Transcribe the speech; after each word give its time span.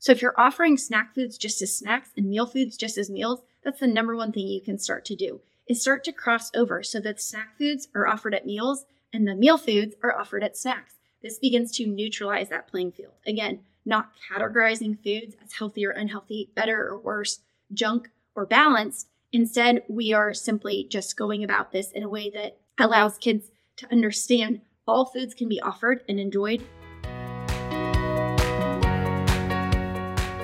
So 0.00 0.12
if 0.12 0.22
you're 0.22 0.40
offering 0.40 0.78
snack 0.78 1.14
foods 1.14 1.36
just 1.36 1.60
as 1.60 1.76
snacks 1.76 2.08
and 2.16 2.28
meal 2.28 2.46
foods 2.46 2.78
just 2.78 2.96
as 2.96 3.10
meals, 3.10 3.42
that's 3.62 3.80
the 3.80 3.86
number 3.86 4.16
one 4.16 4.32
thing 4.32 4.48
you 4.48 4.62
can 4.62 4.78
start 4.78 5.04
to 5.04 5.14
do 5.14 5.40
is 5.68 5.82
start 5.82 6.02
to 6.04 6.12
cross 6.12 6.50
over 6.56 6.82
so 6.82 6.98
that 7.00 7.20
snack 7.20 7.56
foods 7.58 7.86
are 7.94 8.08
offered 8.08 8.34
at 8.34 8.46
meals 8.46 8.86
and 9.12 9.28
the 9.28 9.34
meal 9.34 9.58
foods 9.58 9.94
are 10.02 10.18
offered 10.18 10.42
at 10.42 10.56
snacks. 10.56 10.94
This 11.22 11.38
begins 11.38 11.70
to 11.76 11.86
neutralize 11.86 12.48
that 12.48 12.66
playing 12.66 12.92
field. 12.92 13.12
Again, 13.26 13.60
not 13.84 14.12
categorizing 14.32 14.96
foods 15.04 15.36
as 15.44 15.52
healthy 15.52 15.84
or 15.84 15.90
unhealthy, 15.90 16.50
better 16.54 16.88
or 16.88 16.98
worse, 16.98 17.40
junk 17.74 18.08
or 18.34 18.46
balanced. 18.46 19.06
Instead, 19.32 19.82
we 19.86 20.14
are 20.14 20.32
simply 20.32 20.86
just 20.88 21.16
going 21.16 21.44
about 21.44 21.72
this 21.72 21.92
in 21.92 22.02
a 22.02 22.08
way 22.08 22.30
that 22.30 22.56
allows 22.78 23.18
kids 23.18 23.50
to 23.76 23.92
understand 23.92 24.62
all 24.88 25.04
foods 25.04 25.34
can 25.34 25.48
be 25.48 25.60
offered 25.60 26.02
and 26.08 26.18
enjoyed 26.18 26.64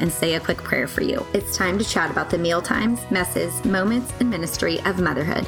and 0.00 0.10
say 0.10 0.34
a 0.34 0.40
quick 0.40 0.58
prayer 0.58 0.88
for 0.88 1.02
you. 1.02 1.24
It's 1.34 1.56
time 1.56 1.78
to 1.78 1.84
chat 1.84 2.10
about 2.10 2.30
the 2.30 2.38
meal 2.38 2.62
times, 2.62 3.00
messes, 3.10 3.64
moments, 3.64 4.12
and 4.20 4.30
ministry 4.30 4.80
of 4.80 4.98
motherhood. 5.00 5.46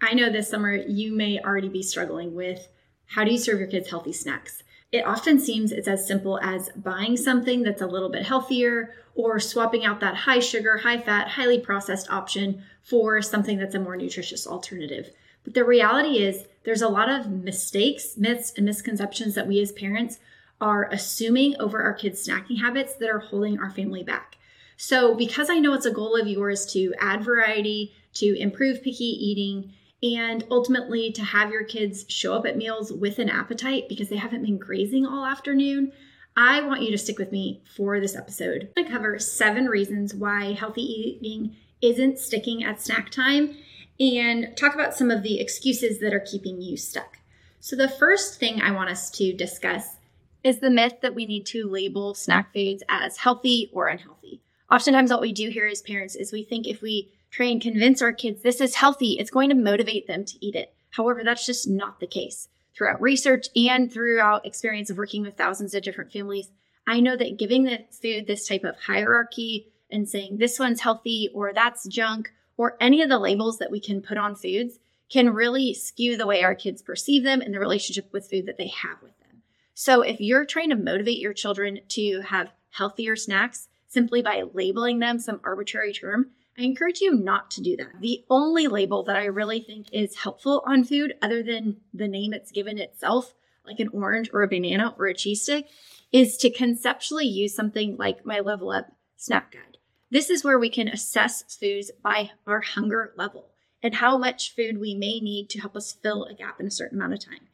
I 0.00 0.14
know 0.14 0.30
this 0.30 0.50
summer 0.50 0.74
you 0.74 1.12
may 1.12 1.40
already 1.40 1.68
be 1.68 1.82
struggling 1.82 2.34
with 2.34 2.68
how 3.06 3.24
do 3.24 3.30
you 3.30 3.38
serve 3.38 3.60
your 3.60 3.68
kids 3.68 3.88
healthy 3.88 4.12
snacks? 4.12 4.62
It 4.90 5.06
often 5.06 5.38
seems 5.38 5.72
it's 5.72 5.88
as 5.88 6.06
simple 6.06 6.38
as 6.42 6.68
buying 6.76 7.16
something 7.16 7.62
that's 7.62 7.80
a 7.80 7.86
little 7.86 8.10
bit 8.10 8.26
healthier 8.26 8.94
or 9.14 9.40
swapping 9.40 9.86
out 9.86 10.00
that 10.00 10.14
high 10.14 10.40
sugar, 10.40 10.78
high 10.78 11.00
fat, 11.00 11.28
highly 11.28 11.58
processed 11.58 12.10
option 12.10 12.62
for 12.82 13.22
something 13.22 13.58
that's 13.58 13.74
a 13.74 13.80
more 13.80 13.96
nutritious 13.96 14.46
alternative. 14.46 15.10
But 15.44 15.54
the 15.54 15.64
reality 15.64 16.18
is, 16.18 16.44
there's 16.64 16.82
a 16.82 16.88
lot 16.88 17.08
of 17.08 17.30
mistakes, 17.30 18.16
myths, 18.16 18.52
and 18.56 18.66
misconceptions 18.66 19.34
that 19.34 19.46
we 19.46 19.60
as 19.60 19.72
parents 19.72 20.18
are 20.60 20.88
assuming 20.92 21.56
over 21.60 21.82
our 21.82 21.92
kids' 21.92 22.26
snacking 22.26 22.60
habits 22.60 22.94
that 22.94 23.10
are 23.10 23.18
holding 23.18 23.58
our 23.58 23.70
family 23.70 24.02
back. 24.02 24.36
So, 24.76 25.14
because 25.14 25.50
I 25.50 25.58
know 25.58 25.74
it's 25.74 25.86
a 25.86 25.90
goal 25.90 26.16
of 26.16 26.26
yours 26.26 26.66
to 26.72 26.94
add 26.98 27.24
variety, 27.24 27.92
to 28.14 28.38
improve 28.38 28.82
picky 28.82 29.04
eating, 29.04 29.72
and 30.02 30.44
ultimately 30.50 31.12
to 31.12 31.22
have 31.22 31.50
your 31.50 31.64
kids 31.64 32.04
show 32.08 32.34
up 32.34 32.46
at 32.46 32.56
meals 32.56 32.92
with 32.92 33.18
an 33.18 33.28
appetite 33.28 33.88
because 33.88 34.08
they 34.08 34.16
haven't 34.16 34.42
been 34.42 34.58
grazing 34.58 35.06
all 35.06 35.24
afternoon, 35.24 35.92
I 36.36 36.62
want 36.62 36.82
you 36.82 36.90
to 36.90 36.98
stick 36.98 37.18
with 37.18 37.30
me 37.30 37.62
for 37.76 38.00
this 38.00 38.16
episode. 38.16 38.70
To 38.76 38.84
cover 38.84 39.18
seven 39.18 39.66
reasons 39.66 40.14
why 40.14 40.52
healthy 40.52 40.82
eating 40.82 41.56
isn't 41.80 42.18
sticking 42.18 42.64
at 42.64 42.80
snack 42.80 43.10
time 43.10 43.56
and 44.02 44.56
talk 44.56 44.74
about 44.74 44.94
some 44.94 45.12
of 45.12 45.22
the 45.22 45.40
excuses 45.40 46.00
that 46.00 46.12
are 46.12 46.20
keeping 46.20 46.60
you 46.60 46.76
stuck. 46.76 47.18
So, 47.60 47.76
the 47.76 47.88
first 47.88 48.40
thing 48.40 48.60
I 48.60 48.72
want 48.72 48.90
us 48.90 49.10
to 49.12 49.32
discuss 49.32 49.96
is 50.42 50.58
the 50.58 50.70
myth 50.70 50.94
that 51.02 51.14
we 51.14 51.24
need 51.24 51.46
to 51.46 51.68
label 51.68 52.12
snack 52.14 52.52
foods 52.52 52.82
as 52.88 53.18
healthy 53.18 53.70
or 53.72 53.86
unhealthy. 53.86 54.40
Oftentimes, 54.70 55.12
what 55.12 55.20
we 55.20 55.32
do 55.32 55.50
here 55.50 55.66
as 55.66 55.82
parents 55.82 56.16
is 56.16 56.32
we 56.32 56.42
think 56.42 56.66
if 56.66 56.82
we 56.82 57.12
try 57.30 57.46
and 57.46 57.62
convince 57.62 58.02
our 58.02 58.12
kids 58.12 58.42
this 58.42 58.60
is 58.60 58.74
healthy, 58.74 59.12
it's 59.12 59.30
going 59.30 59.48
to 59.50 59.54
motivate 59.54 60.08
them 60.08 60.24
to 60.24 60.44
eat 60.44 60.56
it. 60.56 60.74
However, 60.90 61.22
that's 61.22 61.46
just 61.46 61.68
not 61.68 62.00
the 62.00 62.08
case. 62.08 62.48
Throughout 62.76 63.00
research 63.00 63.46
and 63.54 63.92
throughout 63.92 64.44
experience 64.44 64.90
of 64.90 64.98
working 64.98 65.22
with 65.22 65.36
thousands 65.36 65.74
of 65.74 65.84
different 65.84 66.10
families, 66.10 66.50
I 66.88 66.98
know 66.98 67.16
that 67.16 67.38
giving 67.38 67.62
the 67.62 67.84
food 67.90 68.26
this 68.26 68.48
type 68.48 68.64
of 68.64 68.80
hierarchy 68.80 69.72
and 69.90 70.08
saying 70.08 70.38
this 70.38 70.58
one's 70.58 70.80
healthy 70.80 71.30
or 71.32 71.52
that's 71.52 71.86
junk 71.86 72.32
or 72.56 72.76
any 72.80 73.02
of 73.02 73.08
the 73.08 73.18
labels 73.18 73.58
that 73.58 73.70
we 73.70 73.80
can 73.80 74.02
put 74.02 74.18
on 74.18 74.34
foods 74.34 74.78
can 75.08 75.30
really 75.30 75.74
skew 75.74 76.16
the 76.16 76.26
way 76.26 76.42
our 76.42 76.54
kids 76.54 76.80
perceive 76.80 77.22
them 77.22 77.40
and 77.40 77.52
the 77.52 77.60
relationship 77.60 78.10
with 78.12 78.28
food 78.28 78.46
that 78.46 78.56
they 78.56 78.68
have 78.68 79.02
with 79.02 79.18
them. 79.20 79.42
So 79.74 80.02
if 80.02 80.20
you're 80.20 80.46
trying 80.46 80.70
to 80.70 80.76
motivate 80.76 81.18
your 81.18 81.34
children 81.34 81.80
to 81.88 82.22
have 82.22 82.52
healthier 82.70 83.16
snacks 83.16 83.68
simply 83.88 84.22
by 84.22 84.44
labeling 84.54 85.00
them 85.00 85.18
some 85.18 85.40
arbitrary 85.44 85.92
term, 85.92 86.30
I 86.58 86.62
encourage 86.62 87.00
you 87.00 87.14
not 87.14 87.50
to 87.52 87.62
do 87.62 87.76
that. 87.76 88.00
The 88.00 88.24
only 88.28 88.68
label 88.68 89.02
that 89.04 89.16
I 89.16 89.24
really 89.24 89.60
think 89.60 89.88
is 89.92 90.16
helpful 90.16 90.62
on 90.66 90.84
food, 90.84 91.14
other 91.22 91.42
than 91.42 91.78
the 91.94 92.08
name 92.08 92.32
it's 92.32 92.50
given 92.50 92.78
itself, 92.78 93.34
like 93.66 93.80
an 93.80 93.88
orange 93.88 94.30
or 94.32 94.42
a 94.42 94.48
banana 94.48 94.94
or 94.98 95.06
a 95.06 95.14
cheese 95.14 95.42
stick, 95.42 95.68
is 96.10 96.36
to 96.38 96.50
conceptually 96.50 97.26
use 97.26 97.54
something 97.54 97.96
like 97.96 98.26
my 98.26 98.40
Level 98.40 98.70
Up 98.70 98.92
Snack 99.16 99.52
Guide. 99.52 99.71
This 100.12 100.28
is 100.28 100.44
where 100.44 100.58
we 100.58 100.68
can 100.68 100.88
assess 100.88 101.42
foods 101.58 101.90
by 102.02 102.32
our 102.46 102.60
hunger 102.60 103.14
level 103.16 103.48
and 103.82 103.94
how 103.94 104.18
much 104.18 104.54
food 104.54 104.76
we 104.76 104.94
may 104.94 105.20
need 105.20 105.48
to 105.48 105.58
help 105.58 105.74
us 105.74 105.94
fill 105.94 106.26
a 106.26 106.34
gap 106.34 106.60
in 106.60 106.66
a 106.66 106.70
certain 106.70 106.98
amount 106.98 107.14
of 107.14 107.24
time. 107.24 107.48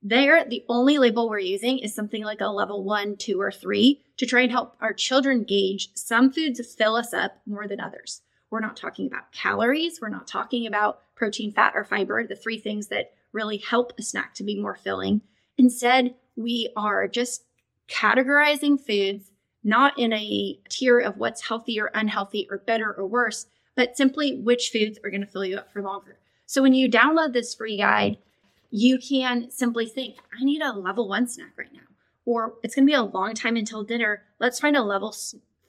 There, 0.00 0.44
the 0.44 0.64
only 0.68 0.96
label 0.96 1.28
we're 1.28 1.40
using 1.40 1.80
is 1.80 1.92
something 1.92 2.22
like 2.22 2.40
a 2.40 2.46
level 2.46 2.84
one, 2.84 3.16
two, 3.16 3.40
or 3.40 3.50
three 3.50 4.04
to 4.18 4.26
try 4.26 4.42
and 4.42 4.52
help 4.52 4.76
our 4.80 4.92
children 4.92 5.42
gauge 5.42 5.88
some 5.94 6.30
foods 6.30 6.60
fill 6.72 6.94
us 6.94 7.12
up 7.12 7.38
more 7.46 7.66
than 7.66 7.80
others. 7.80 8.22
We're 8.48 8.60
not 8.60 8.76
talking 8.76 9.08
about 9.08 9.32
calories, 9.32 10.00
we're 10.00 10.08
not 10.08 10.28
talking 10.28 10.68
about 10.68 11.00
protein, 11.16 11.50
fat, 11.50 11.72
or 11.74 11.82
fiber, 11.82 12.24
the 12.24 12.36
three 12.36 12.60
things 12.60 12.86
that 12.88 13.10
really 13.32 13.56
help 13.56 13.92
a 13.98 14.02
snack 14.02 14.34
to 14.34 14.44
be 14.44 14.60
more 14.60 14.76
filling. 14.76 15.22
Instead, 15.58 16.14
we 16.36 16.68
are 16.76 17.08
just 17.08 17.42
categorizing 17.88 18.80
foods 18.80 19.32
not 19.64 19.98
in 19.98 20.12
a 20.12 20.58
tier 20.68 21.00
of 21.00 21.16
what's 21.16 21.48
healthy 21.48 21.80
or 21.80 21.90
unhealthy 21.94 22.46
or 22.50 22.58
better 22.58 22.92
or 22.92 23.06
worse, 23.06 23.46
but 23.74 23.96
simply 23.96 24.36
which 24.36 24.70
foods 24.70 24.98
are 25.02 25.10
going 25.10 25.22
to 25.22 25.26
fill 25.26 25.44
you 25.44 25.56
up 25.56 25.72
for 25.72 25.82
longer. 25.82 26.18
So 26.46 26.62
when 26.62 26.74
you 26.74 26.88
download 26.88 27.32
this 27.32 27.54
free 27.54 27.78
guide, 27.78 28.18
you 28.70 28.98
can 28.98 29.50
simply 29.50 29.86
think, 29.86 30.16
I 30.38 30.44
need 30.44 30.60
a 30.60 30.72
level 30.72 31.08
one 31.08 31.26
snack 31.26 31.52
right 31.56 31.72
now, 31.72 31.80
or 32.26 32.54
it's 32.62 32.74
going 32.74 32.86
to 32.86 32.90
be 32.90 32.94
a 32.94 33.02
long 33.02 33.34
time 33.34 33.56
until 33.56 33.82
dinner. 33.82 34.22
Let's 34.38 34.60
find 34.60 34.76
a 34.76 34.82
level 34.82 35.14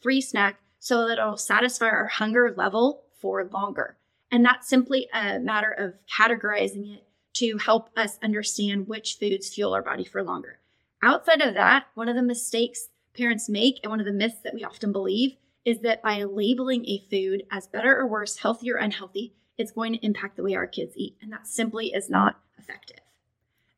three 0.02 0.22
snack 0.22 0.60
so 0.80 1.08
that 1.08 1.18
it'll 1.18 1.38
satisfy 1.38 1.88
our 1.88 2.08
hunger 2.08 2.54
level 2.56 3.04
for 3.22 3.44
longer. 3.46 3.98
And 4.32 4.44
that's 4.44 4.68
simply 4.68 5.08
a 5.14 5.40
matter 5.40 5.72
of 5.72 5.94
categorizing 6.12 6.96
it 6.96 7.04
to 7.36 7.58
help 7.58 7.90
us 7.96 8.20
understand 8.24 8.88
which 8.88 9.18
foods 9.20 9.50
fuel 9.50 9.74
our 9.74 9.82
body 9.82 10.04
for 10.04 10.24
longer. 10.24 10.60
Outside 11.02 11.42
of 11.42 11.54
that, 11.54 11.86
one 11.94 12.10
of 12.10 12.16
the 12.16 12.22
mistakes 12.22 12.90
parents 13.16 13.50
make, 13.50 13.80
and 13.84 13.90
one 13.90 14.00
of 14.00 14.06
the 14.06 14.12
myths 14.12 14.40
that 14.44 14.54
we 14.54 14.64
often 14.64 14.92
believe, 14.92 15.36
is 15.64 15.80
that 15.80 16.02
by 16.04 16.24
labeling 16.24 16.86
a 16.86 17.04
food 17.10 17.44
as 17.52 17.68
better 17.68 17.98
or 17.98 18.08
worse, 18.08 18.38
healthy 18.38 18.72
or 18.72 18.78
unhealthy, 18.78 19.34
it's 19.58 19.72
going 19.72 19.94
to 19.94 20.06
impact 20.06 20.36
the 20.36 20.44
way 20.44 20.54
our 20.54 20.68
kids 20.68 20.94
eat. 20.96 21.18
And 21.22 21.32
that 21.32 21.48
simply 21.48 21.88
is 21.88 22.10
not 22.10 22.40
effective. 22.58 23.00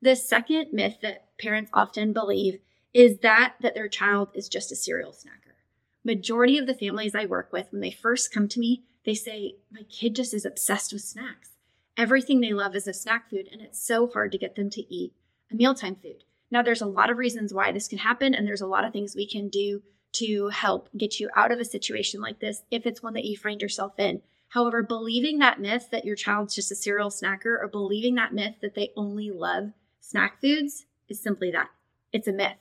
The 0.02 0.16
second 0.16 0.68
myth 0.74 0.98
that 1.02 1.38
parents 1.38 1.72
often 1.74 2.14
believe 2.14 2.60
is 2.94 3.20
that 3.20 3.56
that 3.62 3.76
their 3.76 3.88
child 3.88 4.30
is 4.34 4.50
just 4.50 4.72
a 4.72 4.76
serial 4.76 5.12
snacker. 5.12 5.56
Majority 6.04 6.58
of 6.58 6.68
the 6.68 6.74
families 6.74 7.16
I 7.16 7.26
work 7.26 7.52
with, 7.52 7.68
when 7.72 7.82
they 7.82 7.92
first 7.92 8.34
come 8.34 8.48
to 8.50 8.60
me, 8.60 8.84
they 9.06 9.14
say, 9.14 9.56
My 9.72 9.84
kid 9.84 10.16
just 10.16 10.34
is 10.34 10.46
obsessed 10.46 10.94
with 10.94 11.02
snacks. 11.02 11.52
Everything 11.96 12.42
they 12.42 12.54
love 12.54 12.76
is 12.76 12.88
a 12.88 12.94
snack 12.94 13.30
food, 13.30 13.50
and 13.52 13.62
it's 13.62 13.82
so 13.82 14.08
hard 14.08 14.32
to 14.32 14.38
get 14.38 14.56
them 14.56 14.70
to 14.72 14.94
eat 14.94 15.14
a 15.52 15.56
mealtime 15.56 15.96
food. 15.96 16.24
Now, 16.50 16.62
there's 16.62 16.82
a 16.82 16.88
lot 16.88 17.10
of 17.10 17.18
reasons 17.18 17.54
why 17.54 17.72
this 17.72 17.88
can 17.88 17.98
happen, 18.00 18.34
and 18.34 18.48
there's 18.48 18.62
a 18.62 18.68
lot 18.68 18.86
of 18.86 18.94
things 18.94 19.16
we 19.16 19.28
can 19.28 19.50
do 19.50 19.82
to 20.14 20.50
help 20.50 20.90
get 20.98 21.20
you 21.20 21.30
out 21.36 21.52
of 21.52 21.60
a 21.60 21.66
situation 21.66 22.22
like 22.22 22.40
this 22.40 22.64
if 22.72 22.86
it's 22.86 23.04
one 23.04 23.14
that 23.14 23.26
you 23.26 23.38
find 23.38 23.62
yourself 23.62 24.00
in. 24.00 24.22
However, 24.50 24.82
believing 24.82 25.40
that 25.40 25.60
myth 25.60 25.90
that 25.92 26.06
your 26.06 26.16
child's 26.16 26.56
just 26.56 26.72
a 26.72 26.76
serial 26.76 27.10
snacker 27.10 27.62
or 27.62 27.68
believing 27.68 28.16
that 28.16 28.34
myth 28.34 28.56
that 28.62 28.76
they 28.76 28.92
only 28.96 29.30
love 29.30 29.74
snack 30.00 30.40
foods 30.40 30.86
is 31.10 31.20
simply 31.20 31.52
that 31.52 31.70
it's 32.14 32.28
a 32.28 32.32
myth 32.32 32.58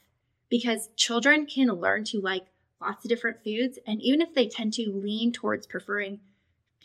because 0.48 0.90
children 0.96 1.46
can 1.46 1.68
learn 1.68 2.04
to 2.04 2.20
like 2.20 2.46
lots 2.80 3.04
of 3.04 3.08
different 3.08 3.42
foods. 3.42 3.78
And 3.86 4.02
even 4.02 4.20
if 4.20 4.34
they 4.34 4.48
tend 4.48 4.72
to 4.74 4.90
lean 4.90 5.32
towards 5.32 5.66
preferring 5.66 6.20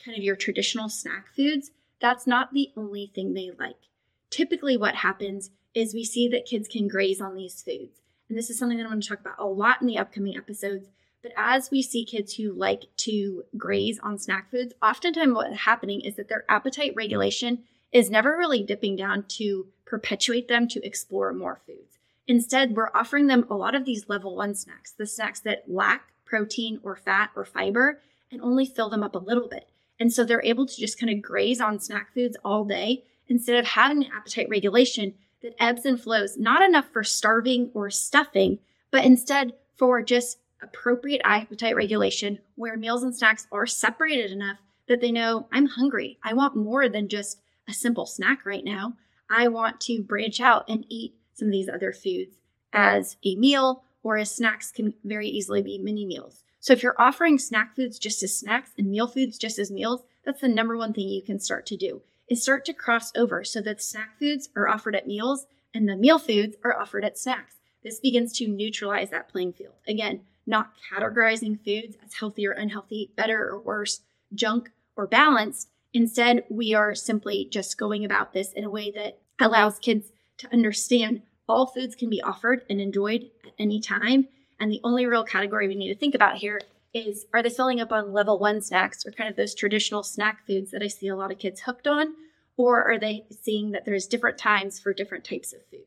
kind 0.05 0.17
of 0.17 0.23
your 0.23 0.35
traditional 0.35 0.89
snack 0.89 1.27
foods, 1.35 1.71
that's 1.99 2.27
not 2.27 2.53
the 2.53 2.71
only 2.77 3.11
thing 3.13 3.33
they 3.33 3.51
like. 3.59 3.75
Typically, 4.29 4.77
what 4.77 4.95
happens 4.95 5.51
is 5.73 5.93
we 5.93 6.03
see 6.03 6.27
that 6.29 6.45
kids 6.45 6.67
can 6.67 6.87
graze 6.87 7.21
on 7.21 7.35
these 7.35 7.61
foods. 7.61 8.01
And 8.29 8.37
this 8.37 8.49
is 8.49 8.57
something 8.57 8.77
that 8.77 8.83
I'm 8.83 8.91
going 8.91 9.01
to 9.01 9.07
talk 9.07 9.19
about 9.19 9.39
a 9.39 9.45
lot 9.45 9.81
in 9.81 9.87
the 9.87 9.97
upcoming 9.97 10.37
episodes. 10.37 10.87
But 11.21 11.33
as 11.37 11.69
we 11.69 11.81
see 11.81 12.05
kids 12.05 12.35
who 12.35 12.51
like 12.51 12.85
to 12.97 13.43
graze 13.57 13.99
on 13.99 14.17
snack 14.17 14.49
foods, 14.49 14.73
oftentimes 14.81 15.33
what's 15.33 15.61
happening 15.61 16.01
is 16.01 16.15
that 16.15 16.29
their 16.29 16.45
appetite 16.49 16.93
regulation 16.95 17.63
is 17.91 18.09
never 18.09 18.37
really 18.37 18.63
dipping 18.63 18.95
down 18.95 19.25
to 19.27 19.67
perpetuate 19.85 20.47
them 20.47 20.67
to 20.69 20.85
explore 20.85 21.33
more 21.33 21.59
foods. 21.65 21.99
Instead, 22.27 22.75
we're 22.75 22.89
offering 22.95 23.27
them 23.27 23.45
a 23.49 23.55
lot 23.55 23.75
of 23.75 23.85
these 23.85 24.07
level 24.07 24.35
one 24.35 24.55
snacks, 24.55 24.91
the 24.91 25.05
snacks 25.05 25.41
that 25.41 25.65
lack 25.67 26.13
protein 26.25 26.79
or 26.83 26.95
fat 26.95 27.29
or 27.35 27.43
fiber 27.43 27.99
and 28.31 28.41
only 28.41 28.65
fill 28.65 28.89
them 28.89 29.03
up 29.03 29.15
a 29.15 29.19
little 29.19 29.49
bit. 29.49 29.69
And 29.99 30.11
so 30.11 30.23
they're 30.23 30.43
able 30.43 30.65
to 30.65 30.75
just 30.75 30.97
kind 30.99 31.11
of 31.11 31.21
graze 31.21 31.59
on 31.59 31.79
snack 31.79 32.13
foods 32.13 32.37
all 32.43 32.63
day 32.63 33.03
instead 33.27 33.57
of 33.57 33.65
having 33.65 34.07
appetite 34.07 34.47
regulation 34.49 35.13
that 35.41 35.55
ebbs 35.59 35.85
and 35.85 35.99
flows, 35.99 36.37
not 36.37 36.61
enough 36.61 36.87
for 36.91 37.03
starving 37.03 37.71
or 37.73 37.89
stuffing, 37.89 38.59
but 38.91 39.05
instead 39.05 39.53
for 39.77 40.01
just 40.01 40.39
appropriate 40.61 41.21
appetite 41.23 41.75
regulation 41.75 42.39
where 42.55 42.77
meals 42.77 43.03
and 43.03 43.15
snacks 43.15 43.47
are 43.51 43.65
separated 43.65 44.31
enough 44.31 44.57
that 44.87 45.01
they 45.01 45.11
know 45.11 45.47
I'm 45.51 45.65
hungry. 45.65 46.19
I 46.23 46.33
want 46.33 46.55
more 46.55 46.87
than 46.89 47.07
just 47.07 47.41
a 47.67 47.73
simple 47.73 48.05
snack 48.05 48.45
right 48.45 48.63
now. 48.63 48.93
I 49.29 49.47
want 49.47 49.79
to 49.81 50.03
branch 50.03 50.39
out 50.39 50.65
and 50.69 50.85
eat 50.89 51.15
some 51.33 51.47
of 51.47 51.51
these 51.51 51.69
other 51.69 51.93
foods 51.93 52.35
as 52.73 53.17
a 53.23 53.35
meal 53.35 53.83
or 54.03 54.17
as 54.17 54.35
snacks 54.35 54.71
can 54.71 54.93
very 55.03 55.27
easily 55.27 55.61
be 55.61 55.77
mini 55.77 56.05
meals. 56.05 56.43
So 56.59 56.73
if 56.73 56.83
you're 56.83 56.99
offering 56.99 57.39
snack 57.39 57.75
foods 57.75 57.97
just 57.97 58.21
as 58.21 58.37
snacks 58.37 58.71
and 58.77 58.91
meal 58.91 59.07
foods 59.07 59.37
just 59.37 59.57
as 59.57 59.71
meals, 59.71 60.03
that's 60.23 60.41
the 60.41 60.47
number 60.47 60.77
one 60.77 60.93
thing 60.93 61.07
you 61.07 61.23
can 61.23 61.39
start 61.39 61.65
to 61.67 61.77
do 61.77 62.01
is 62.29 62.41
start 62.41 62.65
to 62.65 62.73
cross 62.73 63.11
over 63.15 63.43
so 63.43 63.61
that 63.61 63.81
snack 63.81 64.17
foods 64.19 64.49
are 64.55 64.67
offered 64.67 64.95
at 64.95 65.07
meals 65.07 65.47
and 65.73 65.87
the 65.87 65.95
meal 65.95 66.19
foods 66.19 66.55
are 66.63 66.79
offered 66.79 67.03
at 67.03 67.17
snacks. 67.17 67.55
This 67.83 67.99
begins 67.99 68.33
to 68.33 68.47
neutralize 68.47 69.09
that 69.09 69.29
playing 69.29 69.53
field. 69.53 69.73
Again, 69.87 70.21
not 70.45 70.71
categorizing 70.91 71.63
foods 71.63 71.97
as 72.03 72.13
healthy 72.13 72.47
or 72.47 72.51
unhealthy, 72.51 73.11
better 73.15 73.49
or 73.49 73.59
worse, 73.59 74.01
junk 74.33 74.71
or 74.95 75.07
balanced. 75.07 75.69
Instead, 75.93 76.43
we 76.49 76.73
are 76.73 76.95
simply 76.95 77.47
just 77.49 77.77
going 77.77 78.05
about 78.05 78.33
this 78.33 78.53
in 78.53 78.63
a 78.63 78.69
way 78.69 78.91
that 78.91 79.19
allows 79.39 79.79
kids 79.79 80.11
to 80.37 80.51
understand 80.53 81.21
all 81.47 81.67
foods 81.67 81.95
can 81.95 82.09
be 82.09 82.21
offered 82.21 82.63
and 82.69 82.79
enjoyed 82.79 83.29
at 83.45 83.53
any 83.59 83.79
time. 83.79 84.27
And 84.59 84.71
the 84.71 84.81
only 84.83 85.05
real 85.05 85.23
category 85.23 85.67
we 85.67 85.75
need 85.75 85.89
to 85.89 85.99
think 85.99 86.15
about 86.15 86.37
here 86.37 86.61
is 86.93 87.25
are 87.33 87.41
they 87.41 87.49
filling 87.49 87.79
up 87.79 87.91
on 87.91 88.13
level 88.13 88.37
one 88.39 88.61
snacks 88.61 89.05
or 89.05 89.11
kind 89.11 89.29
of 89.29 89.35
those 89.35 89.55
traditional 89.55 90.03
snack 90.03 90.45
foods 90.45 90.71
that 90.71 90.83
I 90.83 90.87
see 90.87 91.07
a 91.07 91.15
lot 91.15 91.31
of 91.31 91.39
kids 91.39 91.61
hooked 91.61 91.87
on? 91.87 92.13
Or 92.57 92.83
are 92.83 92.99
they 92.99 93.25
seeing 93.29 93.71
that 93.71 93.85
there's 93.85 94.07
different 94.07 94.37
times 94.37 94.79
for 94.79 94.93
different 94.93 95.23
types 95.23 95.53
of 95.53 95.65
foods? 95.65 95.85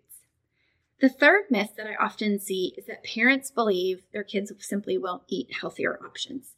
The 1.00 1.08
third 1.08 1.44
myth 1.50 1.74
that 1.76 1.86
I 1.86 2.02
often 2.02 2.38
see 2.38 2.74
is 2.78 2.86
that 2.86 3.04
parents 3.04 3.50
believe 3.50 4.04
their 4.12 4.24
kids 4.24 4.52
simply 4.60 4.96
won't 4.96 5.24
eat 5.28 5.56
healthier 5.60 5.98
options. 6.04 6.54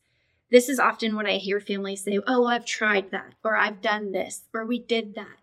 This 0.51 0.69
is 0.69 0.79
often 0.79 1.17
when 1.17 1.27
I 1.27 1.39
hear 1.39 1.59
families 1.59 2.05
say, 2.05 2.21
Oh, 2.27 2.47
I've 2.47 2.65
tried 2.65 3.11
that, 3.11 3.35
or 3.43 3.57
I've 3.57 3.83
done 3.83 4.13
this, 4.13 4.45
or 4.55 4.65
we 4.65 4.79
did 4.79 5.15
that. 5.17 5.41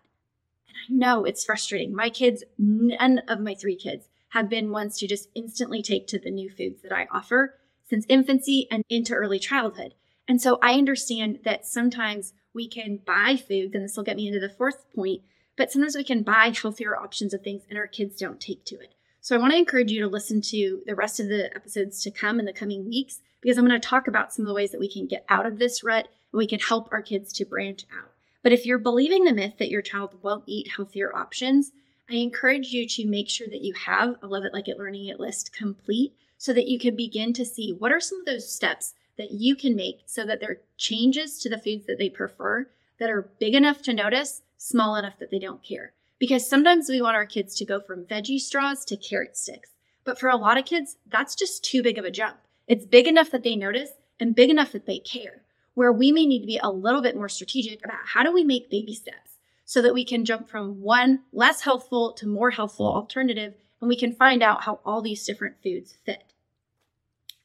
And 0.66 0.76
I 0.88 0.92
know 0.92 1.24
it's 1.24 1.44
frustrating. 1.44 1.94
My 1.94 2.08
kids, 2.08 2.42
none 2.56 3.18
of 3.28 3.40
my 3.40 3.54
three 3.54 3.76
kids, 3.76 4.08
have 4.30 4.48
been 4.48 4.70
ones 4.70 4.98
to 4.98 5.06
just 5.06 5.28
instantly 5.34 5.82
take 5.82 6.06
to 6.06 6.18
the 6.18 6.30
new 6.30 6.48
foods 6.48 6.80
that 6.82 6.92
I 6.92 7.06
offer 7.12 7.54
since 7.94 8.06
infancy 8.08 8.66
and 8.72 8.82
into 8.88 9.14
early 9.14 9.38
childhood. 9.38 9.94
And 10.26 10.42
so 10.42 10.58
I 10.60 10.74
understand 10.74 11.38
that 11.44 11.64
sometimes 11.64 12.32
we 12.52 12.66
can 12.66 12.98
buy 13.06 13.36
foods, 13.36 13.72
and 13.72 13.84
this 13.84 13.96
will 13.96 14.02
get 14.02 14.16
me 14.16 14.26
into 14.26 14.40
the 14.40 14.48
fourth 14.48 14.84
point, 14.92 15.22
but 15.56 15.70
sometimes 15.70 15.94
we 15.94 16.02
can 16.02 16.24
buy 16.24 16.52
healthier 16.60 16.96
options 16.96 17.32
of 17.32 17.42
things 17.42 17.62
and 17.70 17.78
our 17.78 17.86
kids 17.86 18.16
don't 18.16 18.40
take 18.40 18.64
to 18.64 18.74
it. 18.80 18.94
So 19.20 19.36
I 19.36 19.38
want 19.38 19.52
to 19.52 19.58
encourage 19.58 19.92
you 19.92 20.00
to 20.00 20.08
listen 20.08 20.40
to 20.40 20.82
the 20.86 20.96
rest 20.96 21.20
of 21.20 21.28
the 21.28 21.54
episodes 21.54 22.02
to 22.02 22.10
come 22.10 22.40
in 22.40 22.46
the 22.46 22.52
coming 22.52 22.84
weeks 22.84 23.20
because 23.40 23.56
I'm 23.56 23.66
going 23.66 23.80
to 23.80 23.88
talk 23.88 24.08
about 24.08 24.34
some 24.34 24.44
of 24.44 24.48
the 24.48 24.54
ways 24.54 24.72
that 24.72 24.80
we 24.80 24.92
can 24.92 25.06
get 25.06 25.24
out 25.28 25.46
of 25.46 25.60
this 25.60 25.84
rut 25.84 26.08
and 26.32 26.38
we 26.38 26.48
can 26.48 26.58
help 26.58 26.88
our 26.90 27.00
kids 27.00 27.32
to 27.34 27.44
branch 27.44 27.86
out. 27.96 28.10
But 28.42 28.52
if 28.52 28.66
you're 28.66 28.78
believing 28.78 29.22
the 29.22 29.32
myth 29.32 29.54
that 29.58 29.70
your 29.70 29.82
child 29.82 30.18
won't 30.20 30.44
eat 30.46 30.72
healthier 30.74 31.14
options, 31.14 31.70
I 32.10 32.16
encourage 32.16 32.72
you 32.72 32.88
to 32.88 33.06
make 33.06 33.30
sure 33.30 33.46
that 33.46 33.62
you 33.62 33.72
have 33.74 34.16
a 34.20 34.26
Love 34.26 34.44
It 34.44 34.52
Like 34.52 34.66
It 34.66 34.78
Learning 34.78 35.06
It 35.06 35.20
list 35.20 35.52
complete 35.52 36.14
so 36.44 36.52
that 36.52 36.68
you 36.68 36.78
can 36.78 36.94
begin 36.94 37.32
to 37.32 37.42
see 37.42 37.72
what 37.72 37.90
are 37.90 37.98
some 37.98 38.20
of 38.20 38.26
those 38.26 38.52
steps 38.52 38.92
that 39.16 39.30
you 39.30 39.56
can 39.56 39.74
make 39.74 40.02
so 40.04 40.26
that 40.26 40.40
there 40.40 40.50
are 40.50 40.60
changes 40.76 41.38
to 41.38 41.48
the 41.48 41.56
foods 41.56 41.86
that 41.86 41.96
they 41.98 42.10
prefer 42.10 42.68
that 43.00 43.08
are 43.08 43.30
big 43.40 43.54
enough 43.54 43.80
to 43.80 43.94
notice, 43.94 44.42
small 44.58 44.94
enough 44.94 45.18
that 45.18 45.30
they 45.30 45.38
don't 45.38 45.64
care. 45.64 45.94
Because 46.18 46.46
sometimes 46.46 46.90
we 46.90 47.00
want 47.00 47.16
our 47.16 47.24
kids 47.24 47.54
to 47.54 47.64
go 47.64 47.80
from 47.80 48.04
veggie 48.04 48.38
straws 48.38 48.84
to 48.84 48.96
carrot 48.98 49.38
sticks. 49.38 49.70
But 50.04 50.20
for 50.20 50.28
a 50.28 50.36
lot 50.36 50.58
of 50.58 50.66
kids, 50.66 50.98
that's 51.10 51.34
just 51.34 51.64
too 51.64 51.82
big 51.82 51.96
of 51.96 52.04
a 52.04 52.10
jump. 52.10 52.36
It's 52.68 52.84
big 52.84 53.08
enough 53.08 53.30
that 53.30 53.42
they 53.42 53.56
notice 53.56 53.92
and 54.20 54.36
big 54.36 54.50
enough 54.50 54.72
that 54.72 54.84
they 54.84 54.98
care. 54.98 55.40
Where 55.72 55.94
we 55.94 56.12
may 56.12 56.26
need 56.26 56.40
to 56.40 56.46
be 56.46 56.60
a 56.62 56.70
little 56.70 57.00
bit 57.00 57.16
more 57.16 57.30
strategic 57.30 57.82
about 57.82 58.08
how 58.12 58.22
do 58.22 58.30
we 58.30 58.44
make 58.44 58.68
baby 58.68 58.92
steps 58.92 59.38
so 59.64 59.80
that 59.80 59.94
we 59.94 60.04
can 60.04 60.26
jump 60.26 60.50
from 60.50 60.82
one 60.82 61.20
less 61.32 61.62
healthful 61.62 62.12
to 62.12 62.26
more 62.26 62.50
healthful 62.50 62.86
alternative 62.86 63.54
and 63.80 63.88
we 63.88 63.96
can 63.96 64.12
find 64.12 64.42
out 64.42 64.64
how 64.64 64.80
all 64.84 65.00
these 65.00 65.24
different 65.24 65.56
foods 65.62 65.94
fit. 66.04 66.33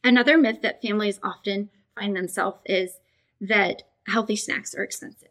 Another 0.03 0.37
myth 0.37 0.61
that 0.61 0.81
families 0.81 1.19
often 1.21 1.69
find 1.95 2.15
themselves 2.15 2.59
is 2.65 2.99
that 3.41 3.83
healthy 4.07 4.35
snacks 4.35 4.73
are 4.75 4.83
expensive. 4.83 5.29